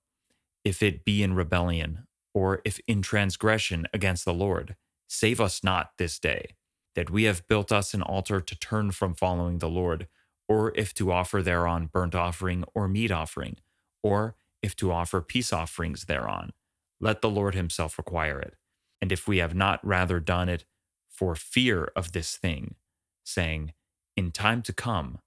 [0.64, 2.07] if it be in rebellion,
[2.38, 4.76] or if in transgression against the Lord.
[5.08, 6.54] Save us not this day,
[6.94, 10.06] that we have built us an altar to turn from following the Lord,
[10.48, 13.56] or if to offer thereon burnt offering or meat offering,
[14.04, 16.52] or if to offer peace offerings thereon.
[17.00, 18.54] Let the Lord himself require it.
[19.02, 20.64] And if we have not rather done it
[21.10, 22.76] for fear of this thing,
[23.24, 23.72] saying,
[24.16, 25.18] In time to come,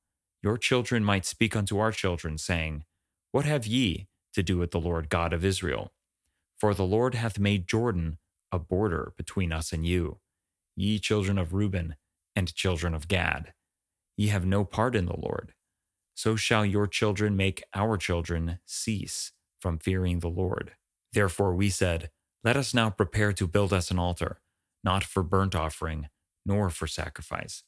[0.41, 2.85] your children might speak unto our children, saying,
[3.33, 5.91] What have ye to do with the Lord God of Israel?
[6.61, 8.19] For the Lord hath made Jordan
[8.53, 10.19] a border between us and you,
[10.77, 11.95] ye children of Reuben
[12.37, 13.53] and children of Gad.
[14.17, 15.55] Ye have no part in the Lord.
[16.15, 20.73] So shall your children make our children cease from fearing the Lord.
[21.13, 22.11] Therefore we said,
[22.43, 24.41] Let us now prepare to build us an altar,
[24.83, 26.09] not for burnt offering,
[26.45, 27.63] nor for sacrifice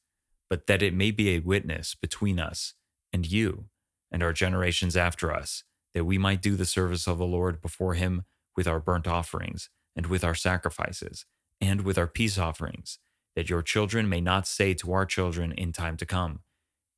[0.49, 2.75] but that it may be a witness between us
[3.13, 3.65] and you
[4.11, 7.95] and our generations after us, that we might do the service of the Lord before
[7.95, 8.23] him
[8.55, 11.25] with our burnt offerings, and with our sacrifices,
[11.61, 12.99] and with our peace offerings,
[13.35, 16.41] that your children may not say to our children in time to come,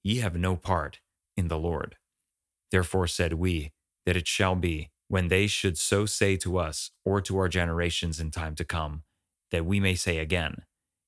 [0.04, 1.00] Ye have no part
[1.36, 1.98] in the Lord.
[2.72, 3.72] Therefore said we,
[4.06, 8.20] that it shall be, when they should so say to us or to our generations
[8.20, 9.04] in time to come,
[9.52, 10.64] that we may say again,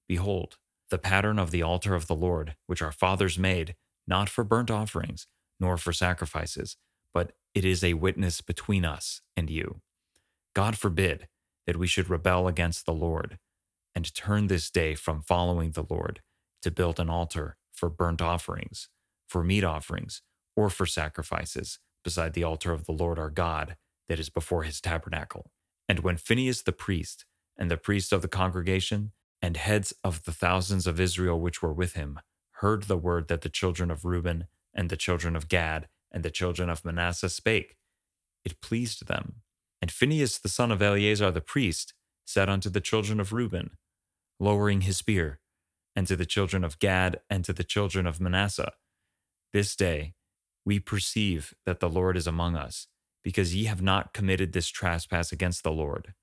[0.07, 0.57] Behold,
[0.89, 3.75] the pattern of the altar of the Lord, which our fathers made,
[4.07, 5.27] not for burnt offerings,
[5.59, 6.77] nor for sacrifices,
[7.13, 9.81] but it is a witness between us and you.
[10.57, 11.27] God forbid
[11.67, 13.37] that we should rebel against the Lord,
[13.93, 16.21] and turn this day from following the Lord
[16.63, 18.89] to build an altar for burnt offerings,
[19.27, 20.23] for meat offerings,
[20.55, 24.81] or for sacrifices, beside the altar of the Lord our God that is before his
[24.81, 25.51] tabernacle.
[25.87, 29.11] And when Phinehas the priest and the priests of the congregation
[29.43, 32.19] and heads of the thousands of Israel which were with him
[32.61, 36.31] heard the word that the children of Reuben and the children of Gad and the
[36.31, 37.77] children of Manasseh spake.
[38.43, 39.43] It pleased them.
[39.81, 41.93] And Phinehas the son of Eleazar the priest
[42.25, 43.71] said unto the children of Reuben,
[44.39, 45.39] lowering his spear,
[45.95, 48.73] and to the children of Gad and to the children of Manasseh,
[49.53, 50.13] This day
[50.65, 52.87] we perceive that the Lord is among us,
[53.23, 56.13] because ye have not committed this trespass against the Lord.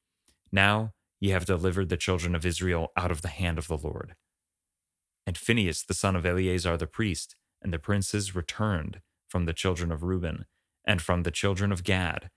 [0.52, 0.92] Now
[1.24, 4.14] Ye have delivered the children of Israel out of the hand of the Lord.
[5.26, 9.90] And Phinehas, the son of Eleazar the priest, and the princes returned from the children
[9.90, 10.44] of Reuben,
[10.86, 12.28] and from the children of Gad,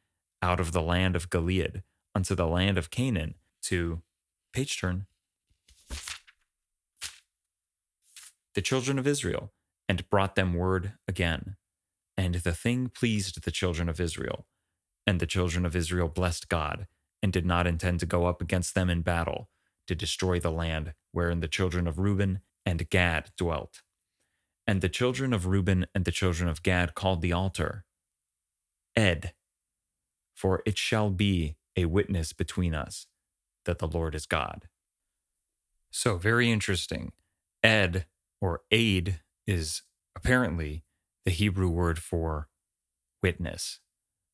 [0.42, 4.02] out of the land of Gilead, unto the land of Canaan, to
[4.54, 5.08] page turn.
[8.56, 9.52] The children of Israel,
[9.88, 11.56] and brought them word again.
[12.18, 14.48] And the thing pleased the children of Israel.
[15.06, 16.88] And the children of Israel blessed God
[17.22, 19.50] and did not intend to go up against them in battle,
[19.88, 23.82] to destroy the land wherein the children of Reuben and Gad dwelt.
[24.66, 27.86] And the children of Reuben and the children of Gad called the altar
[28.96, 29.34] Ed,
[30.38, 33.08] for it shall be a witness between us
[33.66, 34.68] that the Lord is God.
[35.90, 37.12] So, very interesting.
[37.64, 38.06] Ed
[38.40, 39.82] or aid is
[40.16, 40.84] apparently
[41.26, 42.50] the Hebrew word for
[43.24, 43.80] witness.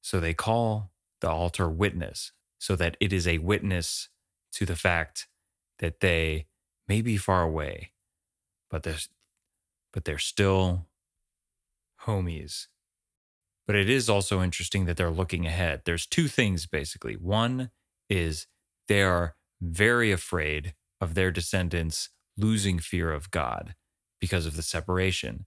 [0.02, 4.10] So they call the altar witness so that it is a witness
[4.52, 5.28] to the fact
[5.80, 6.48] that they
[6.86, 7.94] may be far away,
[8.70, 8.98] but they're,
[9.94, 10.88] but they're still
[12.06, 12.68] homies.
[13.66, 15.82] But it is also interesting that they're looking ahead.
[15.86, 17.16] There's two things basically.
[17.16, 17.72] One
[18.10, 18.48] is
[18.88, 23.76] they are very afraid of their descendants losing fear of God
[24.20, 25.46] because of the separation.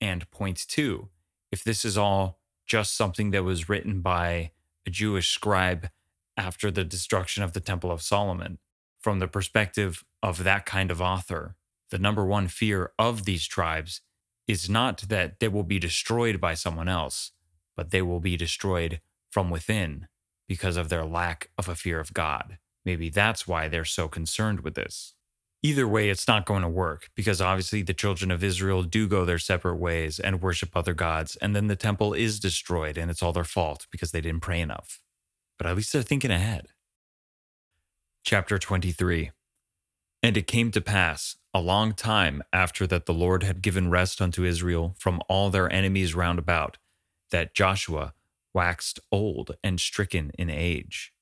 [0.00, 1.08] And point two,
[1.50, 4.52] if this is all just something that was written by
[4.86, 5.88] a Jewish scribe
[6.36, 8.58] after the destruction of the Temple of Solomon,
[9.00, 11.56] from the perspective of that kind of author,
[11.90, 14.02] the number one fear of these tribes
[14.46, 17.32] is not that they will be destroyed by someone else,
[17.78, 20.08] but they will be destroyed from within
[20.48, 22.58] because of their lack of a fear of God.
[22.84, 25.14] Maybe that's why they're so concerned with this.
[25.62, 29.24] Either way, it's not going to work because obviously the children of Israel do go
[29.24, 33.22] their separate ways and worship other gods, and then the temple is destroyed and it's
[33.22, 35.00] all their fault because they didn't pray enough.
[35.56, 36.70] But at least they're thinking ahead.
[38.24, 39.30] Chapter 23
[40.20, 44.20] And it came to pass, a long time after that the Lord had given rest
[44.20, 46.76] unto Israel from all their enemies round about,
[47.30, 48.14] that Joshua
[48.54, 51.12] waxed old and stricken in age.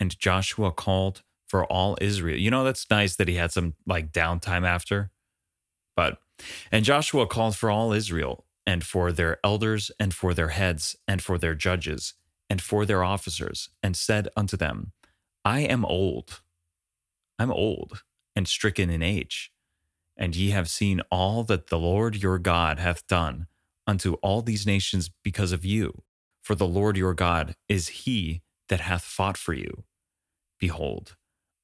[0.00, 2.38] And Joshua called for all Israel.
[2.38, 5.10] You know, that's nice that he had some like downtime after.
[5.96, 6.18] But,
[6.70, 11.22] and Joshua called for all Israel, and for their elders, and for their heads, and
[11.22, 12.14] for their judges,
[12.50, 14.92] and for their officers, and said unto them,
[15.44, 16.40] I am old.
[17.38, 18.02] I'm old
[18.36, 19.50] and stricken in age.
[20.16, 23.46] And ye have seen all that the Lord your God hath done
[23.88, 26.02] unto all these nations because of you.
[26.42, 29.84] For the Lord your God is he that hath fought for you.
[30.60, 31.16] Behold,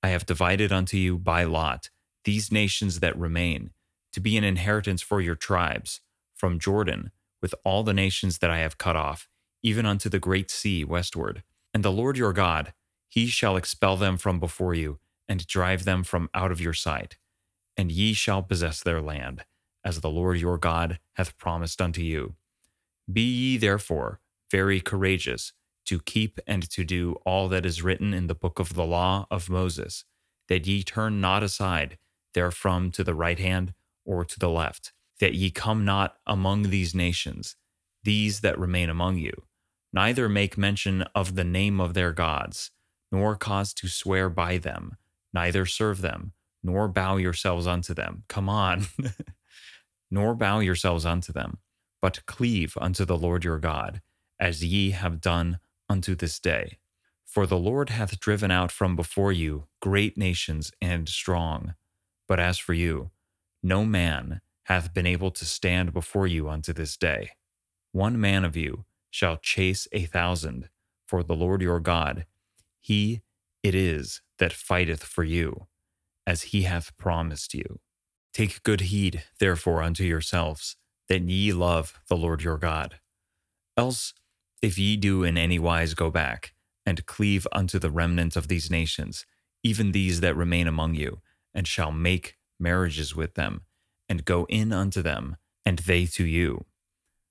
[0.02, 1.90] I have divided unto you by lot
[2.24, 3.70] these nations that remain,
[4.12, 6.00] to be an inheritance for your tribes,
[6.34, 7.10] from Jordan,
[7.42, 9.28] with all the nations that I have cut off,
[9.62, 11.42] even unto the great sea westward.
[11.74, 12.72] And the Lord your God,
[13.08, 17.18] he shall expel them from before you, and drive them from out of your sight.
[17.76, 19.44] And ye shall possess their land,
[19.84, 22.34] as the Lord your God hath promised unto you.
[23.12, 24.20] Be ye therefore
[24.50, 25.52] very courageous
[25.86, 29.26] to keep and to do all that is written in the book of the law
[29.30, 30.04] of Moses,
[30.48, 31.98] that ye turn not aside
[32.32, 36.94] therefrom to the right hand or to the left, that ye come not among these
[36.94, 37.56] nations,
[38.02, 39.32] these that remain among you,
[39.92, 42.70] neither make mention of the name of their gods,
[43.12, 44.96] nor cause to swear by them,
[45.32, 48.24] neither serve them, nor bow yourselves unto them.
[48.28, 48.86] Come on.
[50.14, 51.58] nor bow yourselves unto them,
[52.00, 54.00] but cleave unto the Lord your God,
[54.38, 56.78] as ye have done unto this day.
[57.24, 61.74] For the Lord hath driven out from before you great nations and strong.
[62.28, 63.10] But as for you,
[63.60, 67.30] no man hath been able to stand before you unto this day.
[67.90, 70.68] One man of you shall chase a thousand,
[71.08, 72.24] for the Lord your God,
[72.80, 73.22] he
[73.64, 75.66] it is that fighteth for you,
[76.24, 77.80] as he hath promised you.
[78.34, 80.76] Take good heed, therefore, unto yourselves,
[81.08, 82.98] that ye love the Lord your God.
[83.76, 84.12] Else
[84.60, 86.54] if ye do in any wise go back,
[86.86, 89.24] and cleave unto the remnant of these nations,
[89.62, 91.20] even these that remain among you,
[91.54, 93.62] and shall make marriages with them,
[94.08, 96.64] and go in unto them, and they to you.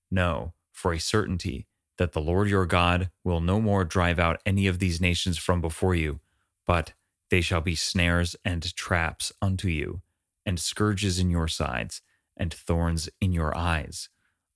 [0.09, 4.67] Know, for a certainty, that the Lord your God will no more drive out any
[4.67, 6.19] of these nations from before you,
[6.65, 6.93] but
[7.29, 10.01] they shall be snares and traps unto you,
[10.45, 12.01] and scourges in your sides,
[12.37, 14.09] and thorns in your eyes,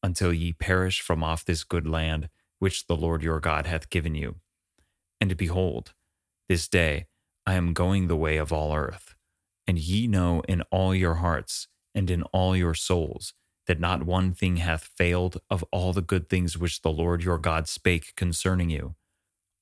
[0.04, 2.30] until ye perish from off this good land
[2.60, 4.36] which the Lord your God hath given you.
[5.22, 5.94] And behold,
[6.50, 7.08] this day
[7.46, 9.16] I am going the way of all earth,
[9.66, 13.34] and ye know in all your hearts and in all your souls
[13.68, 17.38] that not one thing hath failed of all the good things which the Lord your
[17.38, 18.96] God spake concerning you.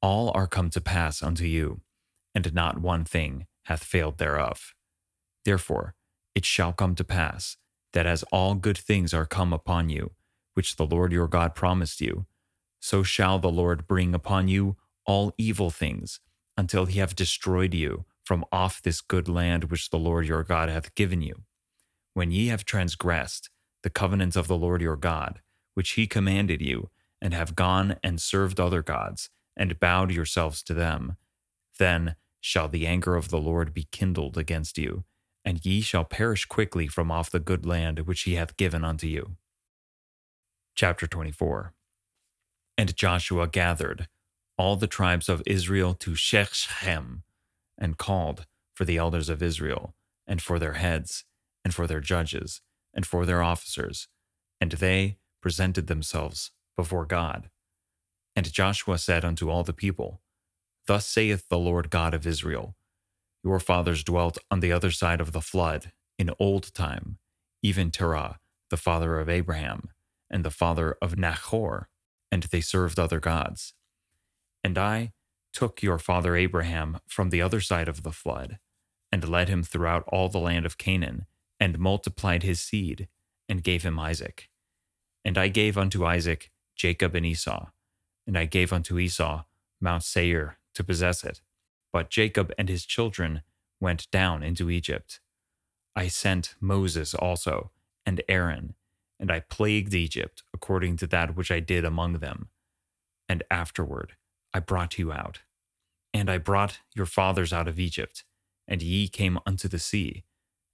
[0.02, 1.82] All are come to pass unto you,
[2.36, 4.74] and not one thing hath failed thereof.
[5.44, 5.96] Therefore
[6.36, 7.58] it shall come to pass
[7.94, 10.12] that as all good things are come upon you,
[10.54, 12.26] which the Lord your God promised you,
[12.80, 14.76] so shall the Lord bring upon you
[15.06, 16.20] all evil things,
[16.58, 20.68] until he have destroyed you from off this good land which the Lord your God
[20.68, 21.44] hath given you.
[22.14, 23.50] When ye have transgressed
[23.84, 25.42] the covenant of the Lord your God,
[25.74, 26.90] which he commanded you,
[27.22, 31.18] and have gone and served other gods, and bowed yourselves to them,
[31.80, 35.06] then shall the anger of the Lord be kindled against you,
[35.46, 39.08] and ye shall perish quickly from off the good land which he hath given unto
[39.08, 39.38] you.
[40.76, 41.74] Chapter 24
[42.78, 44.08] And Joshua gathered
[44.58, 47.24] all the tribes of Israel to Shechem,
[47.78, 51.26] and called for the elders of Israel, and for their heads,
[51.64, 52.62] and for their judges,
[52.94, 54.08] and for their officers,
[54.60, 57.50] and they presented themselves before God.
[58.36, 60.22] And Joshua said unto all the people,
[60.88, 62.76] Thus saith the Lord God of Israel
[63.46, 67.20] Your fathers dwelt on the other side of the flood in old time,
[67.62, 68.40] even Terah,
[68.72, 69.90] the father of Abraham,
[70.32, 71.88] and the father of Nahor,
[72.32, 73.76] and they served other gods.
[74.64, 75.14] And I
[75.54, 78.58] took your father Abraham from the other side of the flood,
[79.12, 81.28] and led him throughout all the land of Canaan,
[81.60, 83.08] and multiplied his seed,
[83.48, 84.50] and gave him Isaac.
[85.24, 87.68] And I gave unto Isaac Jacob and Esau,
[88.26, 89.44] and I gave unto Esau
[89.80, 91.42] Mount Seir to possess it.
[91.96, 93.42] But Jacob and his children
[93.80, 95.22] went down into Egypt.
[95.96, 97.72] I sent Moses also,
[98.06, 98.76] and Aaron,
[99.18, 102.50] and I plagued Egypt according to that which I did among them.
[103.30, 104.18] And afterward
[104.54, 105.44] I brought you out.
[106.14, 108.26] And I brought your fathers out of Egypt,
[108.68, 110.26] and ye came unto the sea.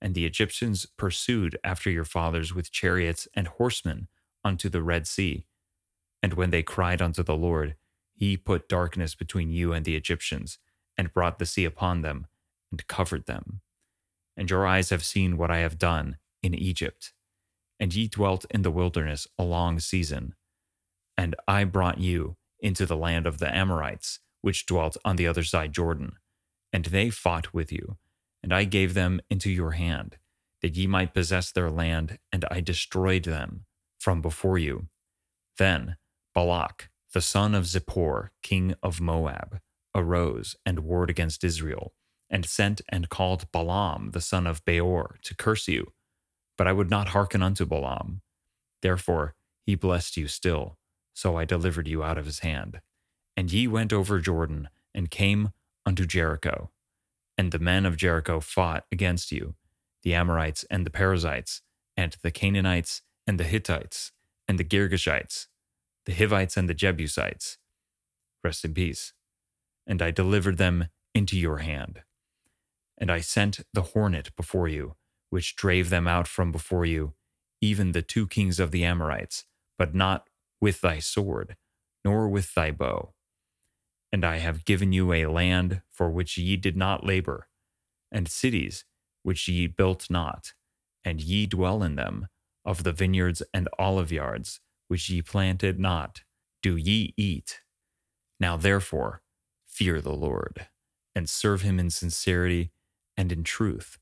[0.02, 4.08] And the Egyptians pursued after your fathers with chariots and horsemen
[4.44, 5.46] unto the Red Sea.
[6.24, 7.76] And when they cried unto the Lord,
[8.12, 10.58] he put darkness between you and the Egyptians,
[11.02, 12.28] and brought the sea upon them,
[12.72, 13.62] and covered them.
[14.38, 17.12] And your eyes have seen what I have done in Egypt.
[17.80, 20.36] And ye dwelt in the wilderness a long season.
[21.18, 25.43] And I brought you into the land of the Amorites, which dwelt on the other
[25.43, 26.12] side Jordan.
[26.72, 27.97] And they fought with you,
[28.43, 30.20] and I gave them into your hand,
[30.62, 33.66] that ye might possess their land, and I destroyed them
[33.99, 34.88] from before you.
[35.58, 35.97] Then
[36.36, 39.62] Balak, the son of Zippor, king of Moab,
[39.96, 41.94] arose and warred against Israel,
[42.30, 45.92] and sent and called Balaam, the son of Beor, to curse you.
[46.58, 48.22] But I would not hearken unto Balaam.
[48.82, 49.36] Therefore
[49.66, 50.78] he blessed you still,
[51.14, 52.82] so I delivered you out of his hand.
[53.38, 55.52] And ye went over Jordan, and came
[55.86, 56.70] unto Jericho.
[57.38, 59.56] And the men of Jericho fought against you,
[60.04, 61.62] the Amorites and the Perizzites,
[61.96, 64.12] and the Canaanites and the Hittites,
[64.48, 65.48] and the Girgashites,
[66.06, 67.58] the Hivites and the Jebusites.
[68.44, 69.14] Rest in peace.
[69.88, 72.02] And I delivered them into your hand.
[72.98, 74.96] And I sent the hornet before you,
[75.30, 77.14] which drave them out from before you,
[77.62, 79.46] even the two kings of the Amorites,
[79.78, 80.28] but not
[80.60, 81.56] with thy sword,
[82.06, 83.14] nor with thy bow.
[84.12, 87.48] And I have given you a land for which ye did not labor,
[88.12, 88.86] and cities
[89.24, 90.54] which ye built not,
[91.04, 92.28] and ye dwell in them,
[92.66, 96.24] of the vineyards and olive yards, which ye planted not,
[96.62, 97.62] do ye eat.
[98.40, 99.21] Now therefore,
[99.82, 100.68] fear the Lord,
[101.16, 102.70] and serve him in sincerity
[103.18, 103.98] and in truth,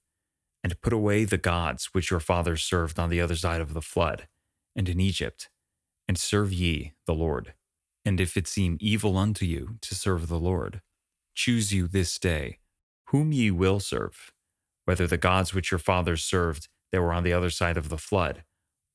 [0.62, 3.82] and put away the gods which your fathers served on the other side of the
[3.82, 4.28] flood,
[4.76, 5.50] and in Egypt,
[6.06, 7.54] and serve ye the Lord.
[8.04, 10.82] And if it seem evil unto you to serve the Lord,
[11.34, 12.60] choose you this day
[13.12, 14.34] whom ye will serve,
[14.84, 17.98] whether the gods which your fathers served that were on the other side of the
[17.98, 18.44] flood,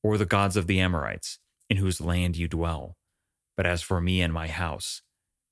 [0.03, 2.95] or the gods of the Amorites, in whose land you dwell.
[3.57, 5.01] But as for me and my house,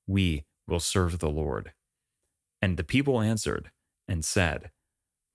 [0.06, 1.72] we will serve the Lord.
[2.62, 3.70] And the people answered
[4.08, 4.70] and said,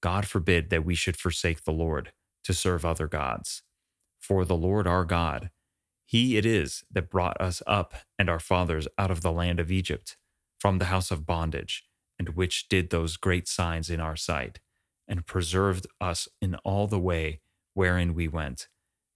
[0.02, 2.14] God forbid that we should forsake the Lord
[2.44, 3.64] to serve other gods.
[4.20, 5.52] For the Lord our God,
[6.06, 9.72] He it is that brought us up and our fathers out of the land of
[9.72, 10.18] Egypt,
[10.60, 11.86] from the house of bondage,
[12.18, 14.60] and which did those great signs in our sight,
[15.08, 17.42] and preserved us in all the way
[17.74, 18.68] wherein we went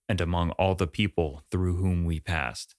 [0.10, 2.76] and among all the people through whom we passed.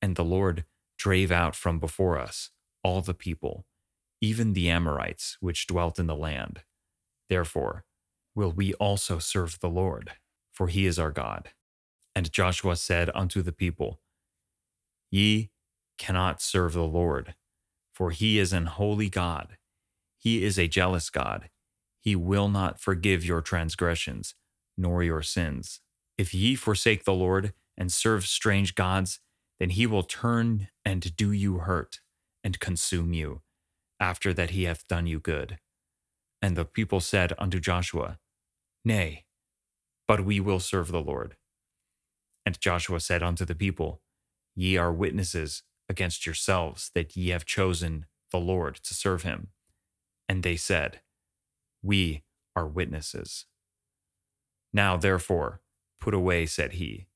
[0.00, 0.64] And the Lord
[0.98, 2.50] drave out from before us
[2.86, 3.66] all the people,
[4.20, 6.60] even the Amorites which dwelt in the land.
[7.28, 7.84] Therefore,
[8.32, 10.12] will we also serve the Lord,
[10.52, 11.48] for he is our God.
[12.14, 13.98] And Joshua said unto the people,
[15.10, 15.50] Ye
[15.98, 17.34] cannot serve the Lord,
[17.92, 19.56] for he is an holy God.
[20.16, 21.50] He is a jealous God.
[22.00, 24.36] He will not forgive your transgressions,
[24.78, 25.80] nor your sins.
[26.16, 29.18] If ye forsake the Lord and serve strange gods,
[29.58, 31.98] then he will turn and do you hurt
[32.46, 33.42] and consume you,
[33.98, 35.58] after that he hath done you good.
[36.40, 38.18] And the people said unto Joshua,
[38.84, 39.24] Nay,
[40.06, 41.36] but we will serve the Lord.
[42.44, 44.00] And Joshua said unto the people,
[44.54, 49.48] Ye are witnesses against yourselves that ye have chosen the Lord to serve him.
[50.28, 51.00] And they said,
[51.82, 52.22] We
[52.54, 53.46] are witnesses.
[54.72, 55.62] Now, therefore,
[56.00, 57.08] Put away, said he,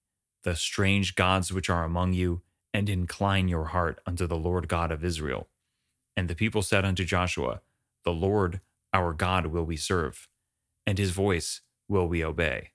[0.42, 2.42] the strange gods which are among you,
[2.72, 5.48] and incline your heart unto the Lord God of Israel.
[6.16, 7.60] And the people said unto Joshua,
[8.04, 8.60] The Lord
[8.92, 10.28] our God will we serve,
[10.86, 12.70] and his voice will we obey.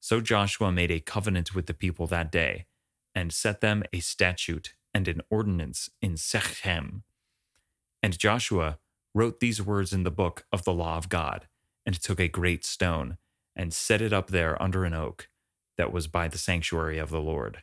[0.00, 2.66] So Joshua made a covenant with the people that day,
[3.14, 7.02] and set them a statute and an ordinance in Shechem.
[8.02, 8.78] And Joshua
[9.14, 11.48] wrote these words in the book of the law of God,
[11.84, 13.18] and took a great stone,
[13.54, 15.28] and set it up there under an oak
[15.78, 17.62] that was by the sanctuary of the Lord.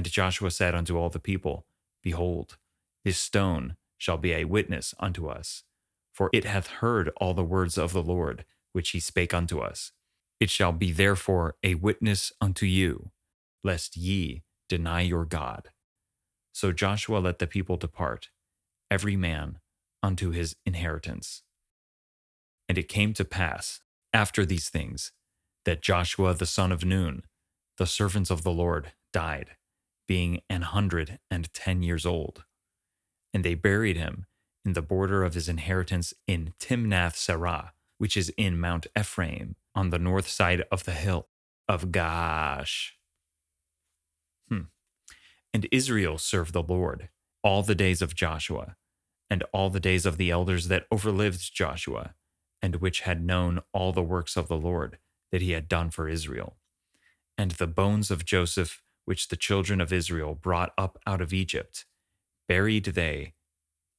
[0.00, 1.66] And Joshua said unto all the people,
[2.02, 2.56] Behold,
[3.04, 5.64] this stone shall be a witness unto us,
[6.10, 9.92] for it hath heard all the words of the Lord, which he spake unto us.
[10.40, 13.10] It shall be therefore a witness unto you,
[13.62, 15.68] lest ye deny your God.
[16.54, 18.30] So Joshua let the people depart,
[18.90, 19.58] every man
[20.02, 21.42] unto his inheritance.
[22.70, 23.82] And it came to pass,
[24.14, 25.12] after these things,
[25.66, 27.24] that Joshua the son of Nun,
[27.76, 29.56] the servant of the Lord, died,
[30.10, 32.42] being an hundred and ten years old.
[33.32, 34.26] And they buried him
[34.64, 39.90] in the border of his inheritance in Timnath Serah, which is in Mount Ephraim, on
[39.90, 41.28] the north side of the hill
[41.68, 42.88] of Gaash.
[44.48, 44.62] Hmm.
[45.54, 47.08] And Israel served the Lord
[47.44, 48.74] all the days of Joshua,
[49.30, 52.14] and all the days of the elders that overlived Joshua,
[52.60, 54.98] and which had known all the works of the Lord
[55.30, 56.56] that he had done for Israel.
[57.38, 61.84] And the bones of Joseph, which the children of Israel brought up out of Egypt,
[62.46, 63.34] buried they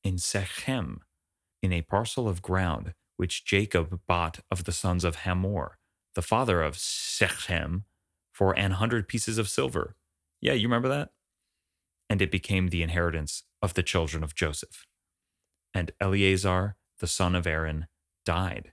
[0.06, 1.02] in Shechem,
[1.62, 5.78] in a parcel of ground which Jacob bought of the sons of Hamor,
[6.16, 7.84] the father of Shechem,
[8.32, 9.98] for an hundred pieces of silver.
[10.40, 11.10] Yeah, you remember that?
[12.10, 14.86] And it became the inheritance of the children of Joseph.
[15.74, 17.88] And Eleazar, the son of Aaron,
[18.26, 18.72] died,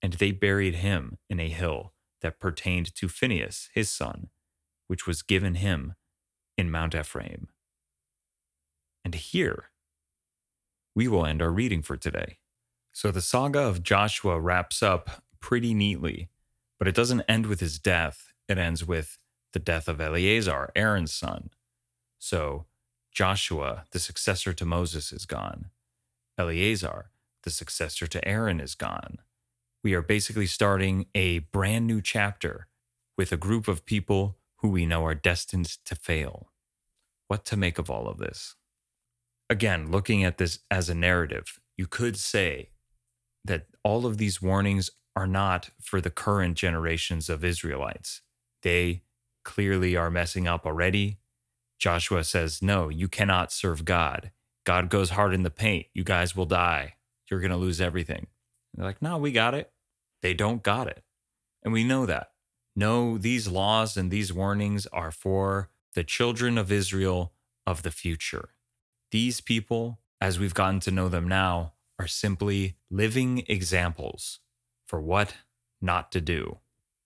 [0.00, 4.28] and they buried him in a hill that pertained to Phinehas, his son,
[4.86, 5.94] which was given him
[6.58, 7.48] in Mount Ephraim.
[9.04, 9.70] And here
[10.94, 12.38] we will end our reading for today.
[12.92, 16.28] So the saga of Joshua wraps up pretty neatly,
[16.78, 18.32] but it doesn't end with his death.
[18.48, 19.18] It ends with
[19.52, 21.50] the death of Eleazar, Aaron's son.
[22.18, 22.66] So
[23.10, 25.70] Joshua, the successor to Moses, is gone.
[26.38, 27.10] Eleazar,
[27.42, 29.18] the successor to Aaron, is gone.
[29.82, 32.68] We are basically starting a brand new chapter
[33.18, 36.50] with a group of people who we know are destined to fail.
[37.28, 38.56] What to make of all of this?
[39.52, 42.70] again, looking at this as a narrative, you could say
[43.44, 48.22] that all of these warnings are not for the current generations of Israelites.
[48.62, 49.02] They
[49.44, 51.18] clearly are messing up already.
[51.78, 54.30] Joshua says, No, you cannot serve God.
[54.64, 55.86] God goes hard in the paint.
[55.92, 56.94] You guys will die.
[57.30, 58.26] You're going to lose everything.
[58.72, 59.70] And they're like, No, we got it.
[60.22, 61.02] They don't got it.
[61.62, 62.31] And we know that.
[62.74, 67.32] No, these laws and these warnings are for the children of Israel
[67.66, 68.50] of the future.
[69.10, 74.40] These people, as we've gotten to know them now, are simply living examples
[74.86, 75.34] for what
[75.80, 76.58] not to do.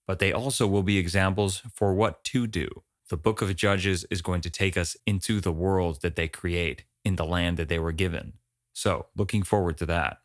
[0.05, 2.83] But they also will be examples for what to do.
[3.09, 6.85] The book of Judges is going to take us into the world that they create
[7.03, 8.33] in the land that they were given.
[8.73, 10.21] So, looking forward to that.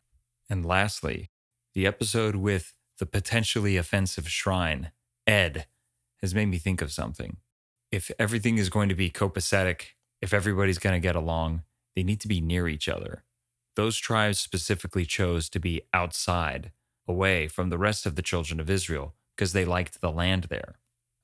[0.49, 1.31] And lastly,
[1.73, 4.91] the episode with the potentially offensive shrine,
[5.25, 5.67] Ed,
[6.21, 7.37] has made me think of something.
[7.91, 11.63] If everything is going to be copacetic, if everybody's going to get along,
[11.95, 13.23] they need to be near each other.
[13.75, 16.71] Those tribes specifically chose to be outside,
[17.07, 20.79] away from the rest of the children of Israel, because they liked the land there.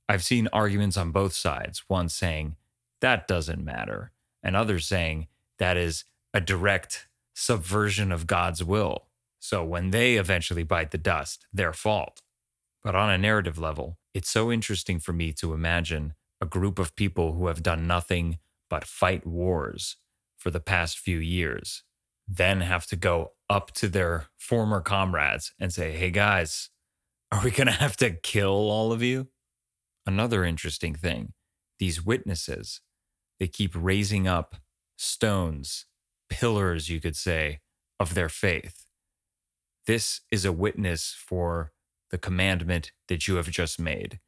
[0.08, 2.56] I've seen arguments on both sides, one saying,
[3.00, 5.28] that doesn't matter, and others saying,
[5.58, 9.06] that is a direct subversion of God's will.
[9.38, 12.20] So when they eventually bite the dust, their fault.
[12.82, 16.96] But on a narrative level, it's so interesting for me to imagine a group of
[16.96, 19.96] people who have done nothing but fight wars
[20.38, 21.82] for the past few years
[22.30, 26.70] then have to go up to their former comrades and say, hey guys,
[27.32, 29.28] are we going to have to kill all of you?
[30.06, 31.32] Another interesting thing
[31.78, 32.80] these witnesses,
[33.38, 34.56] they keep raising up
[34.96, 35.86] stones,
[36.28, 37.60] pillars, you could say,
[37.98, 38.84] of their faith.
[39.86, 41.72] This is a witness for
[42.10, 44.20] the commandment that you have just made.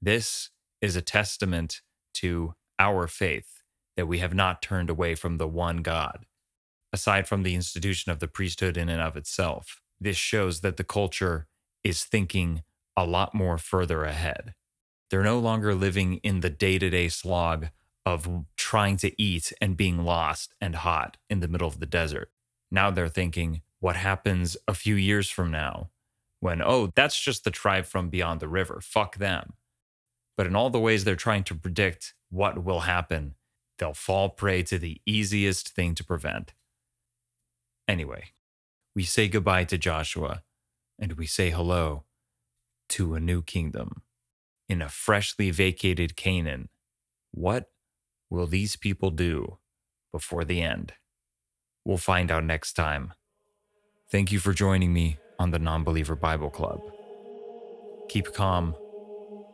[0.00, 1.80] This is a testament
[2.14, 3.62] to our faith
[3.96, 6.26] that we have not turned away from the one God.
[6.92, 10.84] Aside from the institution of the priesthood in and of itself, this shows that the
[10.84, 11.46] culture
[11.82, 12.62] is thinking
[12.96, 14.54] a lot more further ahead.
[15.10, 17.68] They're no longer living in the day to day slog
[18.06, 22.30] of trying to eat and being lost and hot in the middle of the desert.
[22.70, 25.90] Now they're thinking, what happens a few years from now
[26.40, 29.54] when, oh, that's just the tribe from beyond the river, fuck them.
[30.36, 33.34] But in all the ways they're trying to predict what will happen
[33.78, 36.52] they'll fall prey to the easiest thing to prevent.
[37.86, 38.32] Anyway,
[38.94, 40.42] we say goodbye to Joshua
[40.98, 42.04] and we say hello
[42.90, 44.02] to a new kingdom
[44.68, 46.68] in a freshly vacated Canaan.
[47.30, 47.70] What
[48.28, 49.58] will these people do
[50.12, 50.94] before the end?
[51.84, 53.14] We'll find out next time.
[54.10, 56.80] Thank you for joining me on the Non Believer Bible Club.
[58.08, 58.74] Keep calm,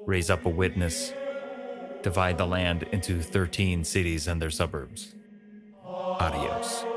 [0.06, 1.12] raise up a witness,
[2.02, 5.14] divide the land into 13 cities and their suburbs.
[5.84, 6.93] Adios.